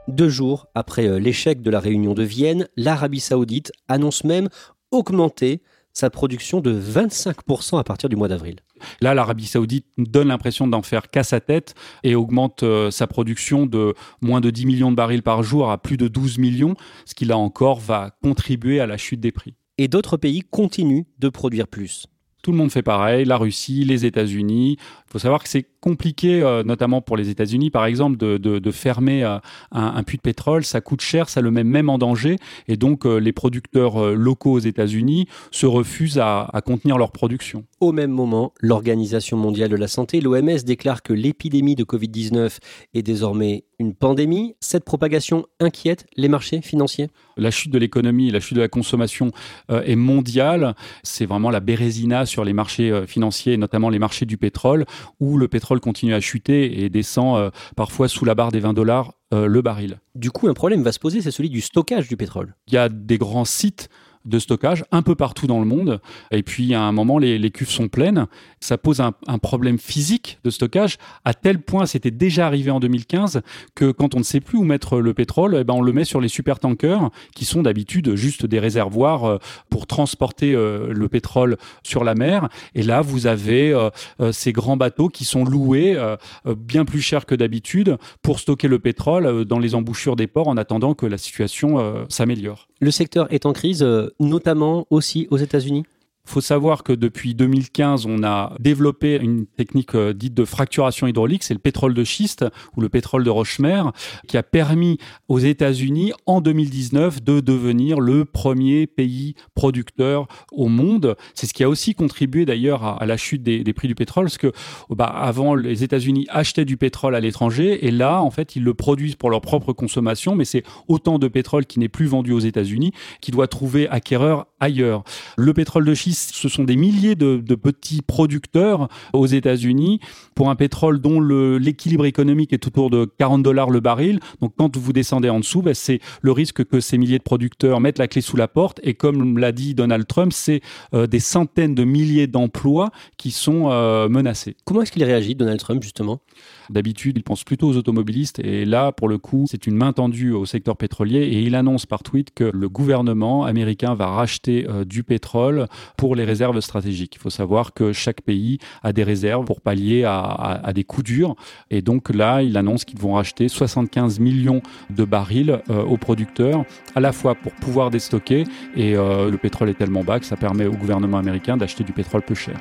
Deux 0.10 0.30
jours 0.30 0.68
après 0.76 1.20
l'échec 1.20 1.62
de 1.62 1.70
la 1.70 1.80
réunion 1.80 2.14
de 2.14 2.24
Vienne, 2.24 2.68
l'Arabie 2.76 3.22
saoudite 3.22 3.72
annonce 3.88 4.26
même 4.26 4.50
augmenter 4.92 5.62
sa 5.98 6.12
production 6.12 6.62
de 6.62 6.80
25% 6.80 7.80
à 7.80 7.84
partir 7.84 8.08
du 8.08 8.16
mois 8.16 8.28
d'avril. 8.28 8.58
Là, 9.02 9.16
l'Arabie 9.16 9.48
saoudite 9.48 9.88
donne 9.98 10.28
l'impression 10.28 10.68
d'en 10.68 10.84
faire 10.84 11.10
qu'à 11.10 11.24
sa 11.24 11.40
tête 11.40 11.74
et 12.04 12.14
augmente 12.14 12.62
euh, 12.62 12.92
sa 12.92 13.08
production 13.08 13.66
de 13.66 13.96
moins 14.22 14.40
de 14.40 14.52
10 14.52 14.68
millions 14.68 14.92
de 14.92 14.96
barils 14.96 15.24
par 15.24 15.42
jour 15.42 15.72
à 15.72 15.80
plus 15.80 15.98
de 15.98 16.08
12 16.08 16.38
millions, 16.38 16.76
ce 17.06 17.16
qui 17.16 17.26
là 17.26 17.36
encore 17.36 17.80
va 17.80 18.12
contribuer 18.22 18.80
à 18.80 18.86
la 18.86 18.98
chute 18.98 19.20
des 19.20 19.32
prix. 19.32 19.56
Et 19.80 19.88
d'autres 19.88 20.18
pays 20.18 20.44
continuent 20.44 21.06
de 21.18 21.30
produire 21.30 21.68
plus. 21.68 22.06
Tout 22.44 22.52
le 22.52 22.58
monde 22.60 22.72
fait 22.72 22.84
pareil, 22.84 23.26
la 23.26 23.38
Russie, 23.38 23.84
les 23.84 24.06
États-Unis. 24.06 24.78
Il 25.08 25.14
faut 25.14 25.20
savoir 25.20 25.42
que 25.42 25.48
c'est 25.48 25.66
compliqué, 25.80 26.42
euh, 26.42 26.64
notamment 26.64 27.02
pour 27.02 27.16
les 27.16 27.30
États-Unis, 27.30 27.70
par 27.72 27.86
exemple, 27.86 28.18
de, 28.18 28.38
de, 28.38 28.60
de 28.60 28.72
fermer 28.72 29.24
euh, 29.24 29.38
un, 29.72 29.96
un, 29.96 30.04
puits 30.04 30.18
de 30.18 30.22
pétrole. 30.22 30.66
Ça 30.66 30.82
coûte 30.82 31.00
cher, 31.00 31.30
ça 31.30 31.40
le 31.40 31.50
met 31.50 31.64
même 31.64 31.90
en 31.90 31.98
danger. 31.98 32.36
Et 32.68 32.76
donc, 32.76 33.06
euh, 33.06 33.18
les 33.18 33.32
producteurs 33.32 34.14
locaux 34.14 34.54
aux 34.54 34.60
États-Unis 34.60 35.28
se 35.52 35.66
refusent 35.66 36.20
à, 36.20 36.50
à 36.52 36.62
contenir 36.62 36.98
leur 36.98 37.12
production. 37.12 37.64
Au 37.80 37.94
même 37.94 38.12
moment, 38.12 38.54
l'Organisation 38.60 39.38
mondiale 39.38 39.70
de 39.70 39.78
la 39.78 39.88
santé, 39.88 40.20
l'OMS, 40.20 40.64
déclare 40.66 41.02
que 41.04 41.14
l'épidémie 41.14 41.76
de 41.76 41.86
Covid-19 41.86 42.58
est 42.94 43.04
désormais 43.04 43.64
une 43.80 43.94
pandémie. 43.94 44.56
Cette 44.60 44.84
propagation 44.84 45.46
inquiète 45.60 46.06
les 46.16 46.28
marchés 46.28 46.62
financiers? 46.62 47.10
La 47.38 47.52
chute 47.52 47.72
de 47.72 47.78
l'économie, 47.78 48.32
la 48.32 48.40
chute 48.40 48.56
de 48.56 48.62
la 48.62 48.68
consommation 48.68 49.32
euh, 49.70 49.84
est 49.84 49.96
mondiale. 49.96 50.76
C'est 51.04 51.26
vraiment 51.26 51.52
la 51.52 51.60
bérésina 51.60 52.26
sur 52.26 52.44
les 52.44 52.54
marchés 52.54 52.90
euh, 52.90 53.06
financiers, 53.06 53.58
notamment 53.58 53.90
les 53.90 54.00
marchés 54.00 54.26
du 54.26 54.38
pétrole, 54.38 54.86
où 55.20 55.38
le 55.38 55.48
pétrole 55.48 55.80
continue 55.80 56.14
à 56.14 56.20
chuter 56.20 56.84
et 56.84 56.90
descend 56.90 57.38
euh, 57.38 57.50
parfois 57.76 58.08
sous 58.08 58.26
la 58.26 58.36
barre 58.36 58.52
des 58.52 58.60
20 58.60 58.74
dollars 58.74 59.14
euh, 59.34 59.48
le 59.48 59.62
baril. 59.62 60.00
Du 60.16 60.32
coup, 60.32 60.48
un 60.48 60.54
problème 60.54 60.84
va 60.84 60.92
se 60.92 61.00
poser, 61.00 61.22
c'est 61.22 61.32
celui 61.32 61.50
du 61.50 61.62
stockage 61.62 62.08
du 62.08 62.16
pétrole. 62.16 62.56
Il 62.68 62.74
y 62.74 62.78
a 62.78 62.90
des 62.90 63.18
grands 63.18 63.46
sites 63.46 63.90
de 64.28 64.40
stockage 64.40 64.84
un 64.92 65.02
peu 65.02 65.16
partout 65.16 65.48
dans 65.48 65.60
le 65.60 65.66
monde. 65.66 66.00
Et 66.32 66.44
puis, 66.44 66.74
à 66.74 66.82
un 66.82 66.92
moment, 66.92 67.18
les, 67.18 67.52
cuves 67.52 67.70
sont 67.70 67.88
pleines. 67.88 68.28
Ça 68.60 68.78
pose 68.78 69.00
un, 69.00 69.14
un, 69.28 69.38
problème 69.38 69.78
physique 69.78 70.40
de 70.44 70.50
stockage, 70.50 70.98
à 71.26 71.34
tel 71.34 71.62
point, 71.62 71.86
c'était 71.86 72.12
déjà 72.12 72.46
arrivé 72.46 72.72
en 72.72 72.80
2015, 72.80 73.42
que 73.76 73.92
quand 73.92 74.16
on 74.16 74.20
ne 74.20 74.24
sait 74.24 74.40
plus 74.40 74.58
où 74.58 74.64
mettre 74.64 75.00
le 75.00 75.14
pétrole, 75.14 75.58
eh 75.60 75.64
ben, 75.64 75.74
on 75.74 75.82
le 75.82 75.94
met 75.94 76.04
sur 76.04 76.22
les 76.22 76.28
supertankers, 76.28 77.10
qui 77.36 77.46
sont 77.46 77.62
d'habitude 77.62 78.16
juste 78.16 78.46
des 78.46 78.60
réservoirs 78.60 79.26
euh, 79.26 79.38
pour 79.70 79.88
transporter 79.88 80.54
euh, 80.54 80.92
le 80.92 81.08
pétrole 81.08 81.58
sur 81.84 82.04
la 82.04 82.16
mer. 82.16 82.50
Et 82.76 82.84
là, 82.84 83.02
vous 83.02 83.28
avez 83.28 83.72
euh, 83.72 83.90
ces 84.32 84.52
grands 84.52 84.78
bateaux 84.78 85.10
qui 85.10 85.26
sont 85.26 85.46
loués 85.46 85.98
bien 86.46 86.86
plus 86.86 87.02
cher 87.02 87.26
que 87.26 87.36
d'habitude 87.36 87.98
pour 88.22 88.40
stocker 88.40 88.68
le 88.68 88.80
pétrole 88.80 89.46
dans 89.46 89.60
les 89.60 89.76
embouchures 89.76 90.16
des 90.16 90.28
ports 90.28 90.48
en 90.48 90.58
attendant 90.58 90.94
que 90.94 91.06
la 91.06 91.18
situation 91.18 92.06
s'améliore. 92.10 92.68
Le 92.80 92.92
secteur 92.92 93.32
est 93.34 93.46
en 93.46 93.54
crise 93.54 93.86
notamment 94.20 94.86
aussi 94.90 95.28
aux 95.32 95.38
États-Unis? 95.38 95.84
Faut 96.28 96.42
savoir 96.42 96.84
que 96.84 96.94
depuis 96.94 97.36
2015, 97.36 98.06
on 98.06 98.24
a 98.24 98.54
développé 98.60 99.18
une 99.22 99.46
technique 99.46 99.96
euh, 99.96 100.14
dite 100.14 100.34
de 100.34 100.46
fracturation 100.46 101.08
hydraulique, 101.08 101.44
c'est 101.44 101.54
le 101.54 101.60
pétrole 101.60 101.94
de 101.94 102.04
schiste 102.04 102.46
ou 102.76 102.82
le 102.82 102.90
pétrole 102.90 103.24
de 103.24 103.30
roche-mer, 103.30 103.92
qui 104.28 104.38
a 104.38 104.44
permis 104.44 104.98
aux 105.28 105.40
États-Unis 105.40 106.12
en 106.26 106.42
2019 106.42 107.24
de 107.24 107.40
devenir 107.40 108.00
le 108.00 108.26
premier 108.26 108.88
pays 108.88 109.36
producteur 109.56 110.28
au 110.52 110.68
monde. 110.68 111.16
C'est 111.34 111.48
ce 111.48 111.54
qui 111.54 111.64
a 111.64 111.70
aussi 111.70 111.96
contribué 111.96 112.46
d'ailleurs 112.46 112.84
à, 112.84 113.06
la 113.06 113.18
chute 113.18 113.44
des, 113.44 113.64
des, 113.64 113.74
prix 113.74 113.88
du 113.88 113.96
pétrole, 113.96 114.26
parce 114.26 114.38
que 114.38 114.52
bah, 114.90 115.06
avant 115.06 115.56
les 115.56 115.84
États-Unis 115.84 116.28
achetaient 116.30 116.66
du 116.66 116.78
pétrole 116.78 117.16
à 117.16 117.20
l'étranger 117.20 117.86
et 117.86 117.92
là, 117.92 118.22
en 118.22 118.32
fait, 118.32 118.56
ils 118.56 118.64
le 118.64 118.74
produisent 118.74 119.16
pour 119.16 119.30
leur 119.30 119.42
propre 119.42 119.74
consommation, 119.74 120.36
mais 120.36 120.46
c'est 120.46 120.64
autant 120.88 121.20
de 121.20 121.28
pétrole 121.28 121.66
qui 121.66 121.80
n'est 121.80 121.90
plus 121.90 122.08
vendu 122.08 122.32
aux 122.32 122.40
États-Unis 122.40 122.92
qui 123.22 123.32
doit 123.32 123.48
trouver 123.48 123.88
acquéreur 123.88 124.48
ailleurs. 124.60 125.04
Le 125.38 125.54
pétrole 125.54 125.86
de 125.86 125.94
schiste 125.94 126.17
ce 126.18 126.50
sont 126.50 126.64
des 126.64 126.76
milliers 126.76 127.16
de, 127.16 127.38
petits 127.56 128.02
producteurs 128.02 128.88
aux 129.14 129.26
États-Unis 129.26 130.00
pour 130.36 130.50
un 130.50 130.56
pétrole 130.56 131.00
dont 131.00 131.20
l'équilibre 131.20 132.06
économique 132.06 132.54
est 132.54 132.68
autour 132.68 132.90
de 132.90 133.06
40 133.18 133.44
dollars 133.44 133.70
le 133.70 133.80
baril. 133.80 134.20
Donc 134.42 134.54
quand 134.58 134.76
vous 134.78 134.94
descendez 134.94 135.30
en 135.30 135.40
dessous, 135.40 135.62
ben, 135.62 135.74
c'est 135.74 136.00
le 136.22 136.32
risque 136.32 136.64
que 136.66 136.80
ces 136.80 136.98
milliers 136.98 137.18
de 137.18 137.24
producteurs 137.24 137.80
mettent 137.80 138.00
la 138.00 138.08
clé 138.08 138.22
sous 138.22 138.38
la 138.38 138.48
porte. 138.48 138.80
Et 138.84 138.94
comme 138.94 139.38
l'a 139.38 139.52
dit 139.52 139.74
Donald 139.74 140.08
Trump, 140.08 140.32
c'est 140.34 140.62
euh, 140.94 141.08
des 141.08 141.20
centaines 141.20 141.76
de 141.76 141.84
milliers 141.84 142.28
d'emplois 142.28 142.92
qui 143.18 143.32
sont 143.32 143.70
euh, 143.72 144.10
menacés. 144.10 144.56
Comment 144.66 144.82
est-ce 144.82 144.92
qu'il 144.92 145.04
réagit, 145.04 145.36
Donald 145.36 145.60
Trump, 145.60 145.82
justement? 145.84 146.22
D'habitude, 146.70 147.18
il 147.18 147.24
pense 147.24 147.44
plutôt 147.44 147.70
aux 147.70 147.78
automobilistes 147.78 148.40
et 148.40 148.66
là, 148.66 148.92
pour 148.92 149.08
le 149.08 149.18
coup, 149.18 149.46
c'est 149.50 149.68
une 149.68 149.76
main 149.76 149.94
tendue 149.94 150.32
au 150.32 150.46
secteur 150.46 150.78
pétrolier 150.78 151.20
et 151.20 151.42
il 151.42 151.56
annonce 151.56 151.86
par 151.86 152.04
tweet 152.04 152.34
que 152.34 152.52
le 152.54 152.70
gouvernement 152.70 153.46
américain 153.46 153.96
va 153.96 154.08
racheter 154.08 154.68
euh, 154.68 154.84
du 154.84 155.04
pétrole 155.04 155.68
pour 155.96 156.16
les 156.16 156.24
réserves 156.24 156.60
stratégiques. 156.62 157.16
Il 157.16 157.22
faut 157.22 157.30
savoir 157.30 157.74
que 157.74 157.94
chaque 157.94 158.22
pays 158.22 158.60
a 158.84 158.94
des 158.94 159.04
réserves 159.04 159.46
pour 159.46 159.62
pallier 159.62 160.04
à, 160.06 160.72
des 160.74 160.84
coups 160.84 161.06
durs 161.06 161.36
et 161.70 161.82
donc 161.82 162.14
là, 162.14 162.42
il 162.42 162.58
annonce 162.58 162.86
qu'ils 162.86 163.00
vont 163.00 163.14
racheter 163.14 163.48
75 163.48 164.20
millions 164.20 164.62
de 164.90 165.06
barils 165.06 165.62
euh, 165.70 165.84
aux 165.84 165.98
producteurs, 165.98 166.66
à 166.96 167.00
la 167.00 167.12
fois 167.12 167.36
pour 167.36 167.54
pouvoir 167.54 167.90
déstocker 167.90 168.44
et 168.76 168.96
euh, 168.96 169.30
le 169.30 169.38
pétrole 169.38 169.70
est 169.70 169.78
tellement 169.78 170.04
bas 170.04 170.20
que 170.20 170.26
ça 170.26 170.36
permet 170.36 170.66
au 170.66 170.74
gouvernement 170.74 171.18
américain 171.18 171.58
d'acheter 171.58 171.84
du 171.84 171.94
pétrole 171.94 172.22
peu 172.22 172.36
cher. 172.36 172.58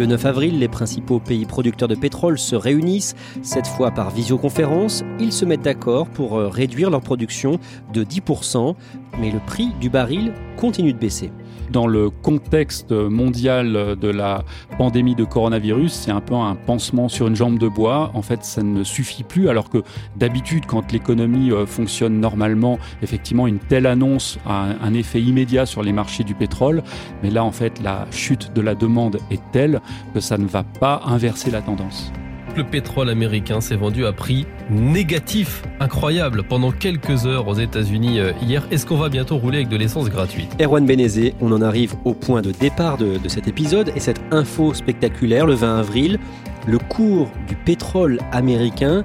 Le 0.00 0.06
9 0.06 0.24
avril, 0.24 0.58
les 0.58 0.68
principaux 0.68 1.18
pays 1.18 1.44
producteurs 1.44 1.86
de 1.86 1.94
pétrole 1.94 2.38
se 2.38 2.56
réunissent, 2.56 3.14
cette 3.42 3.66
fois 3.66 3.90
par 3.90 4.08
visioconférence. 4.08 5.04
Ils 5.18 5.30
se 5.30 5.44
mettent 5.44 5.60
d'accord 5.60 6.08
pour 6.08 6.38
euh, 6.38 6.48
réduire 6.48 6.88
leur 6.88 7.02
production 7.02 7.58
de 7.92 8.02
10%, 8.02 8.76
mais 9.20 9.30
le 9.30 9.40
prix 9.40 9.74
du 9.78 9.90
baril 9.90 10.32
continue 10.56 10.94
de 10.94 10.98
baisser 10.98 11.30
dans 11.70 11.86
le 11.86 12.10
contexte 12.10 12.92
mondial 12.92 13.96
de 14.00 14.08
la 14.08 14.44
pandémie 14.78 15.14
de 15.14 15.24
coronavirus, 15.24 15.92
c'est 15.92 16.10
un 16.10 16.20
peu 16.20 16.34
un 16.34 16.54
pansement 16.54 17.08
sur 17.08 17.28
une 17.28 17.36
jambe 17.36 17.58
de 17.58 17.68
bois. 17.68 18.10
En 18.14 18.22
fait, 18.22 18.44
ça 18.44 18.62
ne 18.62 18.84
suffit 18.84 19.22
plus, 19.22 19.48
alors 19.48 19.70
que 19.70 19.82
d'habitude, 20.16 20.66
quand 20.66 20.92
l'économie 20.92 21.52
euh, 21.52 21.66
fonctionne 21.66 22.20
normalement, 22.20 22.78
effectivement, 23.02 23.46
une 23.46 23.58
telle 23.58 23.86
annonce 23.86 24.38
a 24.46 24.68
un 24.82 24.94
effet 24.94 25.20
immédiat 25.20 25.66
sur 25.66 25.82
les 25.82 25.92
marchés 25.92 26.24
du 26.24 26.34
pétrole. 26.34 26.82
Mais 27.22 27.30
là, 27.30 27.44
en 27.44 27.52
fait, 27.52 27.80
la 27.82 28.06
chute 28.10 28.52
de 28.54 28.60
la 28.60 28.74
demande 28.74 29.18
est 29.30 29.42
telle 29.52 29.80
que 30.14 30.20
ça 30.20 30.38
ne 30.38 30.46
va 30.46 30.62
pas 30.62 31.02
inverser 31.06 31.50
la 31.50 31.62
tendance 31.62 32.12
le 32.56 32.64
pétrole 32.64 33.08
américain 33.08 33.60
s'est 33.60 33.76
vendu 33.76 34.06
à 34.06 34.12
prix 34.12 34.46
négatif, 34.70 35.62
incroyable, 35.80 36.42
pendant 36.42 36.72
quelques 36.72 37.26
heures 37.26 37.48
aux 37.48 37.54
États-Unis 37.54 38.20
hier. 38.42 38.66
Est-ce 38.70 38.86
qu'on 38.86 38.96
va 38.96 39.08
bientôt 39.08 39.36
rouler 39.36 39.58
avec 39.58 39.68
de 39.68 39.76
l'essence 39.76 40.08
gratuite? 40.08 40.50
Erwan 40.60 40.86
Benezé, 40.86 41.34
on 41.40 41.52
en 41.52 41.62
arrive 41.62 41.94
au 42.04 42.14
point 42.14 42.42
de 42.42 42.52
départ 42.52 42.96
de, 42.98 43.18
de, 43.18 43.28
cet 43.28 43.48
épisode 43.48 43.92
et 43.94 44.00
cette 44.00 44.20
info 44.30 44.74
spectaculaire 44.74 45.46
le 45.46 45.54
20 45.54 45.78
avril, 45.78 46.18
le 46.66 46.78
cours 46.78 47.30
du 47.48 47.56
pétrole 47.56 48.18
américain 48.32 49.04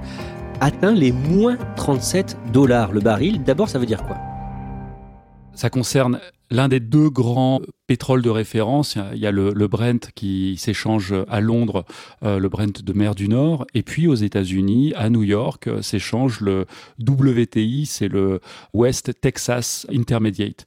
atteint 0.60 0.94
les 0.94 1.12
moins 1.12 1.56
37 1.76 2.36
dollars 2.52 2.92
le 2.92 3.00
baril. 3.00 3.42
D'abord, 3.42 3.68
ça 3.68 3.78
veut 3.78 3.86
dire 3.86 4.02
quoi? 4.04 4.16
Ça 5.54 5.70
concerne 5.70 6.20
l'un 6.50 6.68
des 6.68 6.80
deux 6.80 7.10
grands 7.10 7.60
pétroles 7.86 8.22
de 8.22 8.30
référence. 8.30 8.96
Il 9.12 9.18
y 9.18 9.26
a 9.26 9.32
le, 9.32 9.52
Brent 9.68 10.10
qui 10.14 10.56
s'échange 10.58 11.14
à 11.28 11.40
Londres, 11.40 11.84
euh, 12.22 12.38
le 12.38 12.48
Brent 12.48 12.82
de 12.82 12.92
mer 12.92 13.14
du 13.14 13.28
Nord, 13.28 13.66
et 13.74 13.82
puis 13.82 14.06
aux 14.06 14.14
États-Unis, 14.14 14.92
à 14.96 15.10
New 15.10 15.22
York, 15.22 15.66
euh, 15.66 15.82
s'échange 15.82 16.40
le 16.40 16.66
WTI, 17.00 17.86
c'est 17.86 18.08
le 18.08 18.40
West 18.74 19.20
Texas 19.20 19.86
Intermediate. 19.92 20.66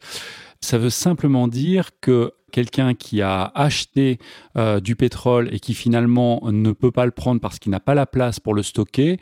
Ça 0.61 0.77
veut 0.77 0.89
simplement 0.89 1.47
dire 1.47 1.91
que 2.01 2.33
quelqu'un 2.51 2.95
qui 2.95 3.21
a 3.21 3.51
acheté 3.53 4.17
euh, 4.57 4.79
du 4.79 4.95
pétrole 4.95 5.49
et 5.53 5.59
qui 5.59 5.73
finalement 5.73 6.41
ne 6.51 6.71
peut 6.71 6.91
pas 6.91 7.05
le 7.05 7.11
prendre 7.11 7.39
parce 7.39 7.59
qu'il 7.59 7.71
n'a 7.71 7.79
pas 7.79 7.93
la 7.93 8.07
place 8.07 8.39
pour 8.39 8.53
le 8.53 8.63
stocker, 8.63 9.19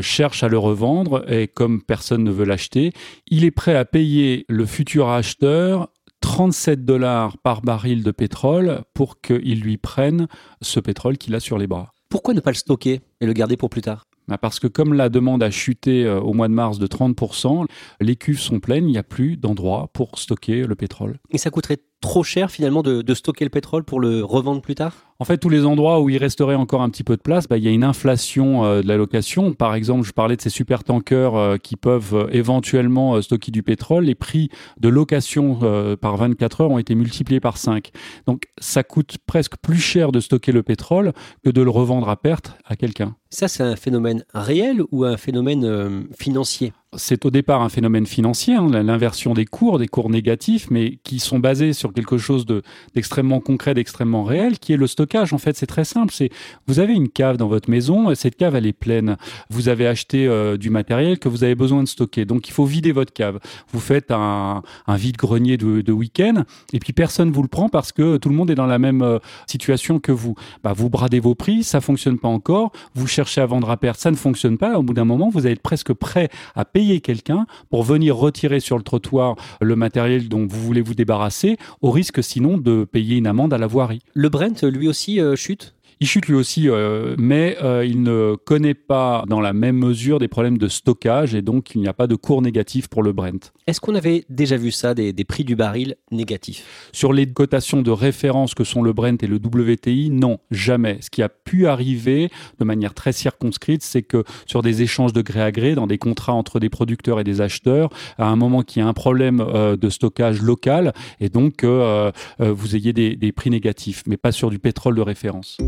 cherche 0.00 0.42
à 0.42 0.48
le 0.48 0.58
revendre 0.58 1.30
et 1.30 1.46
comme 1.46 1.82
personne 1.82 2.24
ne 2.24 2.30
veut 2.30 2.46
l'acheter, 2.46 2.92
il 3.26 3.44
est 3.44 3.50
prêt 3.50 3.76
à 3.76 3.84
payer 3.84 4.46
le 4.48 4.64
futur 4.64 5.10
acheteur 5.10 5.90
37 6.20 6.84
dollars 6.84 7.38
par 7.38 7.62
baril 7.62 8.02
de 8.02 8.10
pétrole 8.10 8.82
pour 8.94 9.20
qu'il 9.20 9.60
lui 9.60 9.76
prenne 9.76 10.28
ce 10.60 10.80
pétrole 10.80 11.18
qu'il 11.18 11.34
a 11.34 11.40
sur 11.40 11.58
les 11.58 11.66
bras. 11.66 11.92
Pourquoi 12.08 12.34
ne 12.34 12.40
pas 12.40 12.50
le 12.50 12.56
stocker 12.56 13.00
et 13.20 13.26
le 13.26 13.32
garder 13.32 13.56
pour 13.56 13.70
plus 13.70 13.82
tard? 13.82 14.06
Bah, 14.28 14.38
parce 14.38 14.60
que 14.60 14.68
comme 14.68 14.94
la 14.94 15.08
demande 15.08 15.42
a 15.42 15.50
chuté 15.50 16.04
euh, 16.04 16.20
au 16.20 16.34
mois 16.34 16.46
de 16.46 16.52
mars 16.52 16.78
de 16.78 16.86
30%, 16.86 17.66
les 18.00 18.16
cuves 18.16 18.40
sont 18.40 18.60
pleines, 18.60 18.86
il 18.86 18.92
n'y 18.92 18.98
a 18.98 19.02
plus 19.02 19.36
d'endroit 19.36 19.90
pour 19.92 20.18
stocker 20.18 20.66
le 20.66 20.74
pétrole. 20.76 21.18
Et 21.30 21.38
ça 21.38 21.50
coûterait 21.50 21.78
trop 22.00 22.22
cher 22.22 22.50
finalement 22.50 22.82
de, 22.82 23.02
de, 23.02 23.14
stocker 23.14 23.44
le 23.44 23.50
pétrole 23.50 23.84
pour 23.84 24.00
le 24.00 24.24
revendre 24.24 24.62
plus 24.62 24.74
tard? 24.74 24.94
En 25.20 25.26
fait, 25.26 25.36
tous 25.36 25.50
les 25.50 25.66
endroits 25.66 26.00
où 26.00 26.08
il 26.08 26.16
resterait 26.16 26.54
encore 26.54 26.80
un 26.80 26.88
petit 26.88 27.04
peu 27.04 27.14
de 27.14 27.20
place, 27.20 27.46
bah, 27.46 27.58
il 27.58 27.64
y 27.64 27.68
a 27.68 27.70
une 27.70 27.84
inflation 27.84 28.64
euh, 28.64 28.80
de 28.80 28.88
la 28.88 28.96
location. 28.96 29.52
Par 29.52 29.74
exemple, 29.74 30.06
je 30.06 30.12
parlais 30.12 30.34
de 30.34 30.40
ces 30.40 30.48
super 30.48 30.82
tankers 30.82 31.34
euh, 31.34 31.56
qui 31.58 31.76
peuvent 31.76 32.14
euh, 32.14 32.26
éventuellement 32.32 33.20
stocker 33.20 33.50
du 33.50 33.62
pétrole. 33.62 34.04
Les 34.04 34.14
prix 34.14 34.48
de 34.78 34.88
location 34.88 35.60
par 36.00 36.16
24 36.16 36.62
heures 36.62 36.70
ont 36.70 36.78
été 36.78 36.94
multipliés 36.94 37.40
par 37.40 37.58
5. 37.58 37.90
Donc, 38.26 38.44
ça 38.58 38.82
coûte 38.82 39.18
presque 39.26 39.56
plus 39.58 39.78
cher 39.78 40.10
de 40.10 40.20
stocker 40.20 40.52
le 40.52 40.62
pétrole 40.62 41.12
que 41.44 41.50
de 41.50 41.60
le 41.60 41.70
revendre 41.70 42.08
à 42.08 42.16
perte 42.16 42.52
à 42.64 42.76
quelqu'un. 42.76 43.14
Ça, 43.28 43.48
c'est 43.48 43.62
un 43.62 43.76
phénomène 43.76 44.24
réel 44.32 44.82
ou 44.90 45.04
un 45.04 45.16
phénomène 45.16 46.06
financier? 46.18 46.72
C'est 46.96 47.24
au 47.24 47.30
départ 47.30 47.62
un 47.62 47.68
phénomène 47.68 48.06
financier, 48.06 48.54
hein, 48.54 48.68
l'inversion 48.68 49.32
des 49.32 49.44
cours, 49.44 49.78
des 49.78 49.86
cours 49.86 50.10
négatifs, 50.10 50.70
mais 50.70 50.98
qui 51.04 51.20
sont 51.20 51.38
basés 51.38 51.72
sur 51.72 51.92
quelque 51.92 52.18
chose 52.18 52.46
d'extrêmement 52.94 53.38
concret, 53.38 53.74
d'extrêmement 53.74 54.24
réel, 54.24 54.58
qui 54.58 54.72
est 54.72 54.76
le 54.76 54.88
stockage. 54.88 55.32
En 55.32 55.38
fait, 55.38 55.56
c'est 55.56 55.66
très 55.66 55.84
simple. 55.84 56.12
C'est 56.12 56.30
vous 56.66 56.80
avez 56.80 56.94
une 56.94 57.08
cave 57.08 57.36
dans 57.36 57.46
votre 57.46 57.70
maison, 57.70 58.12
cette 58.16 58.36
cave 58.36 58.56
elle 58.56 58.66
est 58.66 58.72
pleine. 58.72 59.16
Vous 59.50 59.68
avez 59.68 59.86
acheté 59.86 60.26
euh, 60.26 60.56
du 60.56 60.68
matériel 60.68 61.20
que 61.20 61.28
vous 61.28 61.44
avez 61.44 61.54
besoin 61.54 61.84
de 61.84 61.88
stocker, 61.88 62.24
donc 62.24 62.48
il 62.48 62.52
faut 62.52 62.64
vider 62.64 62.90
votre 62.90 63.12
cave. 63.12 63.38
Vous 63.72 63.80
faites 63.80 64.10
un, 64.10 64.62
un 64.88 64.96
vide 64.96 65.16
grenier 65.16 65.56
de, 65.56 65.82
de 65.82 65.92
week-end, 65.92 66.42
et 66.72 66.80
puis 66.80 66.92
personne 66.92 67.30
vous 67.30 67.42
le 67.42 67.48
prend 67.48 67.68
parce 67.68 67.92
que 67.92 68.16
tout 68.16 68.28
le 68.28 68.34
monde 68.34 68.50
est 68.50 68.56
dans 68.56 68.66
la 68.66 68.80
même 68.80 69.02
euh, 69.02 69.18
situation 69.46 70.00
que 70.00 70.10
vous. 70.10 70.34
Bah, 70.64 70.72
vous 70.72 70.90
bradez 70.90 71.20
vos 71.20 71.36
prix, 71.36 71.62
ça 71.62 71.80
fonctionne 71.80 72.18
pas 72.18 72.28
encore. 72.28 72.72
Vous 72.96 73.06
cherchez 73.06 73.40
à 73.40 73.46
vendre 73.46 73.70
à 73.70 73.76
perte, 73.76 74.00
ça 74.00 74.10
ne 74.10 74.16
fonctionne 74.16 74.58
pas. 74.58 74.76
Au 74.76 74.82
bout 74.82 74.94
d'un 74.94 75.04
moment, 75.04 75.28
vous 75.28 75.46
être 75.46 75.62
presque 75.62 75.92
prêt 75.92 76.28
à 76.56 76.64
payer 76.64 76.79
payer 76.80 77.02
quelqu'un 77.02 77.44
pour 77.68 77.82
venir 77.82 78.16
retirer 78.16 78.58
sur 78.58 78.78
le 78.78 78.82
trottoir 78.82 79.36
le 79.60 79.76
matériel 79.76 80.30
dont 80.30 80.46
vous 80.46 80.62
voulez 80.62 80.80
vous 80.80 80.94
débarrasser, 80.94 81.58
au 81.82 81.90
risque 81.90 82.24
sinon 82.24 82.56
de 82.56 82.84
payer 82.90 83.18
une 83.18 83.26
amende 83.26 83.52
à 83.52 83.58
la 83.58 83.66
voirie. 83.66 84.00
Le 84.14 84.30
Brent, 84.30 84.62
lui 84.62 84.88
aussi, 84.88 85.20
euh, 85.20 85.36
chute? 85.36 85.74
Il 86.02 86.06
chute 86.06 86.28
lui 86.28 86.34
aussi, 86.34 86.66
euh, 86.66 87.14
mais 87.18 87.58
euh, 87.62 87.84
il 87.84 88.02
ne 88.02 88.34
connaît 88.46 88.72
pas 88.72 89.24
dans 89.28 89.42
la 89.42 89.52
même 89.52 89.76
mesure 89.76 90.18
des 90.18 90.28
problèmes 90.28 90.56
de 90.56 90.66
stockage 90.66 91.34
et 91.34 91.42
donc 91.42 91.74
il 91.74 91.82
n'y 91.82 91.88
a 91.88 91.92
pas 91.92 92.06
de 92.06 92.14
cours 92.14 92.40
négatif 92.40 92.88
pour 92.88 93.02
le 93.02 93.12
Brent. 93.12 93.52
Est-ce 93.66 93.82
qu'on 93.82 93.94
avait 93.94 94.24
déjà 94.30 94.56
vu 94.56 94.70
ça, 94.70 94.94
des, 94.94 95.12
prix 95.24 95.44
du 95.44 95.56
baril 95.56 95.96
négatifs? 96.10 96.88
Sur 96.92 97.12
les 97.12 97.30
cotations 97.30 97.82
de 97.82 97.90
référence 97.90 98.54
que 98.54 98.64
sont 98.64 98.82
le 98.82 98.94
Brent 98.94 99.22
et 99.22 99.26
le 99.26 99.36
WTI, 99.36 100.08
non, 100.08 100.38
jamais. 100.50 100.96
Ce 101.02 101.10
qui 101.10 101.20
a 101.20 101.28
pu 101.28 101.66
arriver 101.66 102.30
de 102.58 102.64
manière 102.64 102.94
très 102.94 103.12
circonscrite, 103.12 103.82
c'est 103.82 104.02
que 104.02 104.24
sur 104.46 104.62
des 104.62 104.80
échanges 104.80 105.12
de 105.12 105.20
gré 105.20 105.42
à 105.42 105.52
gré, 105.52 105.74
dans 105.74 105.86
des 105.86 105.98
contrats 105.98 106.32
entre 106.32 106.60
des 106.60 106.70
producteurs 106.70 107.20
et 107.20 107.24
des 107.24 107.42
acheteurs, 107.42 107.90
à 108.16 108.26
un 108.26 108.36
moment 108.36 108.62
qu'il 108.62 108.80
y 108.80 108.82
a 108.82 108.88
un 108.88 108.94
problème 108.94 109.40
euh, 109.40 109.76
de 109.76 109.90
stockage 109.90 110.40
local 110.40 110.94
et 111.20 111.28
donc 111.28 111.62
vous 111.62 112.76
ayez 112.76 112.94
des, 112.94 113.16
des 113.16 113.32
prix 113.32 113.50
négatifs, 113.50 114.02
mais 114.06 114.16
pas 114.16 114.32
sur 114.32 114.48
du 114.48 114.58
pétrole 114.58 114.94
de 114.94 115.02
référence. 115.02 115.58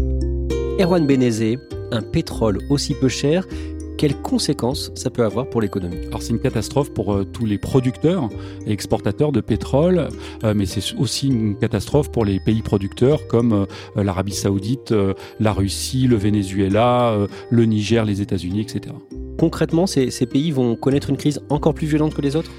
Erwan 0.81 1.07
Benezé, 1.07 1.59
un 1.91 2.01
pétrole 2.01 2.59
aussi 2.71 2.95
peu 2.95 3.09
cher, 3.09 3.47
quelles 3.99 4.17
conséquences 4.17 4.91
ça 4.95 5.11
peut 5.11 5.23
avoir 5.23 5.49
pour 5.49 5.61
l'économie? 5.61 6.07
Alors 6.07 6.23
c'est 6.23 6.31
une 6.31 6.41
catastrophe 6.41 6.93
pour 6.93 7.13
euh, 7.13 7.25
tous 7.25 7.45
les 7.45 7.59
producteurs 7.59 8.31
et 8.67 8.73
exportateurs 8.73 9.33
de 9.33 9.41
pétrole, 9.41 10.09
euh, 10.45 10.55
mais 10.57 10.65
c'est 10.65 10.95
aussi 10.97 11.29
une 11.29 11.57
catastrophe 11.57 12.11
pour 12.11 12.25
les 12.25 12.41
pays 12.41 12.63
producteurs 12.63 13.27
comme 13.29 13.53
euh, 13.53 14.03
l'Arabie 14.03 14.33
saoudite, 14.35 14.95
la 15.39 15.53
Russie, 15.53 16.07
le 16.09 16.17
Venezuela, 16.17 17.17
le 17.51 17.65
Niger, 17.65 18.05
les 18.05 18.23
États-Unis, 18.23 18.63
etc. 18.63 18.95
Concrètement, 19.39 19.87
ces 19.87 20.27
pays 20.27 20.51
vont 20.51 20.75
connaître 20.75 21.11
une 21.11 21.17
crise 21.17 21.41
encore 21.51 21.75
plus 21.75 21.87
violente 21.87 22.15
que 22.15 22.23
les 22.23 22.35
autres? 22.35 22.51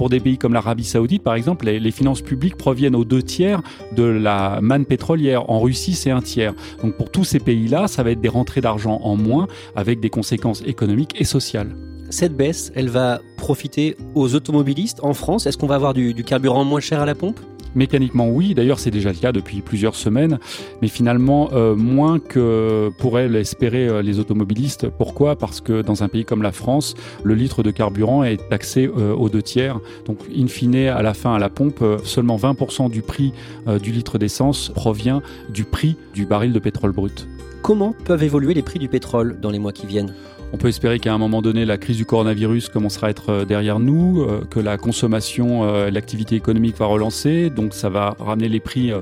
Pour 0.00 0.08
des 0.08 0.18
pays 0.18 0.38
comme 0.38 0.54
l'Arabie 0.54 0.84
Saoudite, 0.84 1.22
par 1.22 1.34
exemple, 1.34 1.66
les, 1.66 1.90
finances 1.90 2.22
publiques 2.22 2.56
proviennent 2.56 2.96
aux 2.96 3.04
deux 3.04 3.22
tiers 3.22 3.60
de 3.94 4.04
la 4.04 4.58
manne 4.62 4.86
pétrolière. 4.86 5.50
En 5.50 5.60
Russie, 5.60 5.92
c'est 5.92 6.10
un 6.10 6.22
tiers. 6.22 6.54
Donc 6.82 6.96
pour 6.96 7.10
tous 7.10 7.24
ces 7.24 7.38
pays-là, 7.38 7.86
ça 7.86 8.02
va 8.02 8.12
être 8.12 8.20
des 8.22 8.30
rentrées 8.30 8.62
d'argent 8.62 8.98
en 9.02 9.16
moins 9.16 9.46
avec 9.76 10.00
des 10.00 10.08
conséquences 10.08 10.62
économiques 10.64 11.20
et 11.20 11.24
sociales. 11.24 11.76
Cette 12.08 12.34
baisse, 12.34 12.72
elle 12.74 12.88
va 12.88 13.20
profiter 13.36 13.94
aux 14.14 14.34
automobilistes 14.34 15.00
en 15.02 15.12
France? 15.12 15.44
Est-ce 15.44 15.58
qu'on 15.58 15.66
va 15.66 15.74
avoir 15.74 15.92
du 15.92 16.14
carburant 16.24 16.64
moins 16.64 16.80
cher 16.80 17.02
à 17.02 17.04
la 17.04 17.14
pompe? 17.14 17.38
Mécaniquement, 17.74 18.28
oui. 18.28 18.54
D'ailleurs, 18.54 18.78
c'est 18.78 18.90
déjà 18.90 19.10
le 19.10 19.18
cas 19.18 19.32
depuis 19.32 19.60
plusieurs 19.60 19.94
semaines, 19.94 20.38
mais 20.82 20.88
finalement 20.88 21.50
euh, 21.52 21.74
moins 21.74 22.18
que 22.18 22.90
pourraient 22.98 23.28
l'espérer 23.28 23.86
euh, 23.86 24.02
les 24.02 24.18
automobilistes. 24.18 24.88
Pourquoi? 24.88 25.36
Parce 25.36 25.60
que 25.60 25.82
dans 25.82 26.02
un 26.02 26.08
pays 26.08 26.24
comme 26.24 26.42
la 26.42 26.52
France, 26.52 26.94
le 27.22 27.34
litre 27.34 27.62
de 27.62 27.70
carburant 27.70 28.24
est 28.24 28.48
taxé 28.48 28.86
euh, 28.86 29.14
aux 29.14 29.28
deux 29.28 29.42
tiers. 29.42 29.78
Donc, 30.06 30.18
in 30.36 30.48
fine, 30.48 30.76
à 30.76 31.02
la 31.02 31.14
fin, 31.14 31.34
à 31.34 31.38
la 31.38 31.48
pompe, 31.48 31.84
seulement 32.04 32.36
20% 32.36 32.90
du 32.90 33.02
prix 33.02 33.32
du 33.82 33.92
litre 33.92 34.18
d'essence 34.18 34.70
provient 34.74 35.22
du 35.48 35.64
prix 35.64 35.96
du 36.14 36.26
baril 36.26 36.52
de 36.52 36.58
pétrole 36.58 36.92
brut. 36.92 37.26
Comment 37.62 37.92
peuvent 37.92 38.22
évoluer 38.22 38.54
les 38.54 38.62
prix 38.62 38.78
du 38.78 38.88
pétrole 38.88 39.38
dans 39.38 39.50
les 39.50 39.58
mois 39.58 39.72
qui 39.72 39.86
viennent? 39.86 40.14
On 40.52 40.56
peut 40.56 40.68
espérer 40.68 40.98
qu'à 40.98 41.14
un 41.14 41.18
moment 41.18 41.42
donné, 41.42 41.64
la 41.64 41.78
crise 41.78 41.96
du 41.96 42.04
coronavirus 42.04 42.70
commencera 42.70 43.06
à 43.06 43.10
être 43.10 43.30
euh, 43.30 43.44
derrière 43.44 43.78
nous, 43.78 44.22
euh, 44.22 44.40
que 44.50 44.58
la 44.58 44.78
consommation, 44.78 45.62
euh, 45.62 45.90
l'activité 45.90 46.34
économique 46.34 46.76
va 46.76 46.86
relancer, 46.86 47.50
donc 47.50 47.72
ça 47.72 47.88
va 47.88 48.16
ramener 48.18 48.48
les 48.48 48.58
prix 48.58 48.92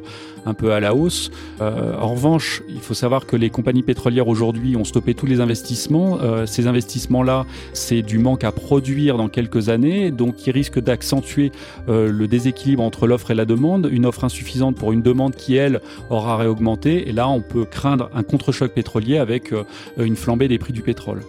un 0.44 0.54
peu 0.54 0.72
à 0.72 0.80
la 0.80 0.94
hausse. 0.94 1.30
en 1.60 2.08
revanche, 2.08 2.62
il 2.68 2.80
faut 2.80 2.94
savoir 2.94 3.26
que 3.26 3.36
les 3.36 3.50
compagnies 3.50 3.82
pétrolières 3.82 4.28
aujourd'hui 4.28 4.76
ont 4.76 4.84
stoppé 4.84 5.14
tous 5.14 5.26
les 5.26 5.40
investissements. 5.40 6.18
ces 6.46 6.66
investissements-là, 6.66 7.44
c'est 7.72 8.02
du 8.02 8.18
manque 8.18 8.44
à 8.44 8.52
produire 8.52 9.16
dans 9.16 9.28
quelques 9.28 9.68
années, 9.68 10.10
donc 10.10 10.46
ils 10.46 10.50
risquent 10.50 10.80
d'accentuer 10.80 11.52
le 11.88 12.26
déséquilibre 12.26 12.82
entre 12.82 13.06
l'offre 13.06 13.30
et 13.30 13.34
la 13.34 13.44
demande, 13.44 13.88
une 13.90 14.06
offre 14.06 14.24
insuffisante 14.24 14.76
pour 14.76 14.92
une 14.92 15.02
demande 15.02 15.34
qui, 15.34 15.56
elle, 15.56 15.80
aura 16.08 16.36
réaugmenté. 16.36 17.08
Et 17.08 17.12
là, 17.12 17.28
on 17.28 17.40
peut 17.40 17.64
craindre 17.64 18.10
un 18.14 18.22
contre-choc 18.48 18.72
pétrolier 18.72 19.18
avec 19.18 19.52
une 19.98 20.16
flambée 20.16 20.48
des 20.48 20.58
prix 20.58 20.72
du 20.72 20.80
pétrole. 20.80 21.20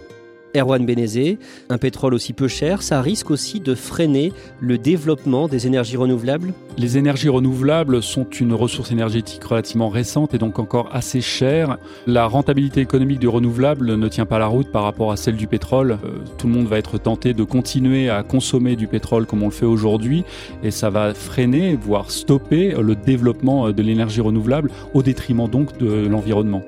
Erwan 0.56 0.84
Benezé, 0.84 1.38
un 1.68 1.78
pétrole 1.78 2.14
aussi 2.14 2.32
peu 2.32 2.48
cher, 2.48 2.82
ça 2.82 3.02
risque 3.02 3.30
aussi 3.30 3.60
de 3.60 3.74
freiner 3.74 4.32
le 4.58 4.78
développement 4.78 5.46
des 5.46 5.66
énergies 5.66 5.96
renouvelables? 5.96 6.54
Les 6.78 6.96
énergies 6.98 7.28
renouvelables 7.28 8.02
sont 8.02 8.24
une 8.24 8.54
ressource 8.54 8.90
énergétique 8.90 9.44
relativement 9.44 9.90
récente 9.90 10.34
et 10.34 10.38
donc 10.38 10.58
encore 10.58 10.88
assez 10.92 11.20
chère. 11.20 11.76
La 12.06 12.26
rentabilité 12.26 12.80
économique 12.80 13.20
du 13.20 13.28
renouvelable 13.28 13.94
ne 13.94 14.08
tient 14.08 14.26
pas 14.26 14.38
la 14.38 14.46
route 14.46 14.72
par 14.72 14.82
rapport 14.82 15.12
à 15.12 15.16
celle 15.16 15.36
du 15.36 15.46
pétrole. 15.46 15.98
Euh, 16.04 16.18
tout 16.38 16.48
le 16.48 16.54
monde 16.54 16.66
va 16.66 16.78
être 16.78 16.98
tenté 16.98 17.34
de 17.34 17.44
continuer 17.44 18.08
à 18.08 18.22
consommer 18.22 18.74
du 18.76 18.88
pétrole 18.88 19.26
comme 19.26 19.42
on 19.42 19.48
le 19.48 19.52
fait 19.52 19.66
aujourd'hui 19.66 20.24
et 20.64 20.70
ça 20.70 20.90
va 20.90 21.14
freiner, 21.14 21.76
voire 21.76 22.10
stopper 22.10 22.74
le 22.80 22.96
développement 22.96 23.70
de 23.70 23.82
l'énergie 23.82 24.22
renouvelable 24.22 24.70
au 24.94 25.02
détriment 25.02 25.48
donc 25.48 25.78
de 25.78 26.08
l'environnement. 26.08 26.62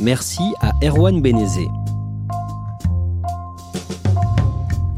Merci 0.00 0.42
à 0.62 0.72
Erwan 0.82 1.20
Benezé. 1.20 1.68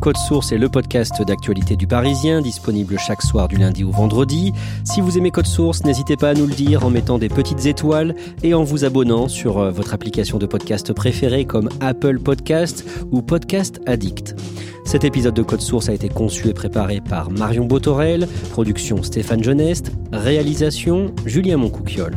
Code 0.01 0.17
Source 0.17 0.53
est 0.53 0.59
le 0.59 0.69
podcast 0.69 1.21
d'actualité 1.27 1.75
du 1.75 1.89
Parisien, 1.89 2.41
disponible 2.41 2.97
chaque 3.01 3.23
soir 3.23 3.49
du 3.49 3.57
lundi 3.57 3.83
au 3.83 3.91
vendredi. 3.91 4.53
Si 4.85 5.01
vous 5.01 5.19
aimez 5.19 5.33
Code 5.33 5.47
Source, 5.47 5.85
n'hésitez 5.85 6.17
pas 6.17 6.31
à 6.31 6.35
nous 6.35 6.47
le 6.47 6.55
dire 6.55 6.85
en 6.87 6.91
mettant 6.91 7.19
des 7.19 7.29
petites 7.29 7.67
étoiles 7.67 8.15
et 8.45 8.55
en 8.55 8.63
vous 8.63 8.85
abonnant 8.85 9.27
sur 9.27 9.59
euh, 9.59 9.71
votre 9.73 9.93
application 9.93 10.39
de 10.39 10.47
podcast 10.47 10.93
préférée 10.93 11.47
comme 11.47 11.69
Apple 11.81 12.21
Podcast 12.21 12.85
ou 13.11 13.23
Podcast 13.23 13.81
Addict. 13.87 14.37
Cet 14.85 15.03
épisode 15.03 15.35
de 15.35 15.43
Code 15.43 15.63
Source 15.63 15.89
a 15.89 15.95
été 15.95 16.09
conçu 16.09 16.49
et 16.49 16.55
préparé 16.55 17.01
par 17.01 17.29
Marion 17.31 17.65
Botorel, 17.65 18.29
production 18.51 19.03
Stéphane 19.03 19.43
Genest, 19.43 19.93
réalisation 20.13 21.13
Julien 21.27 21.57
Moncouquiole. 21.57 22.17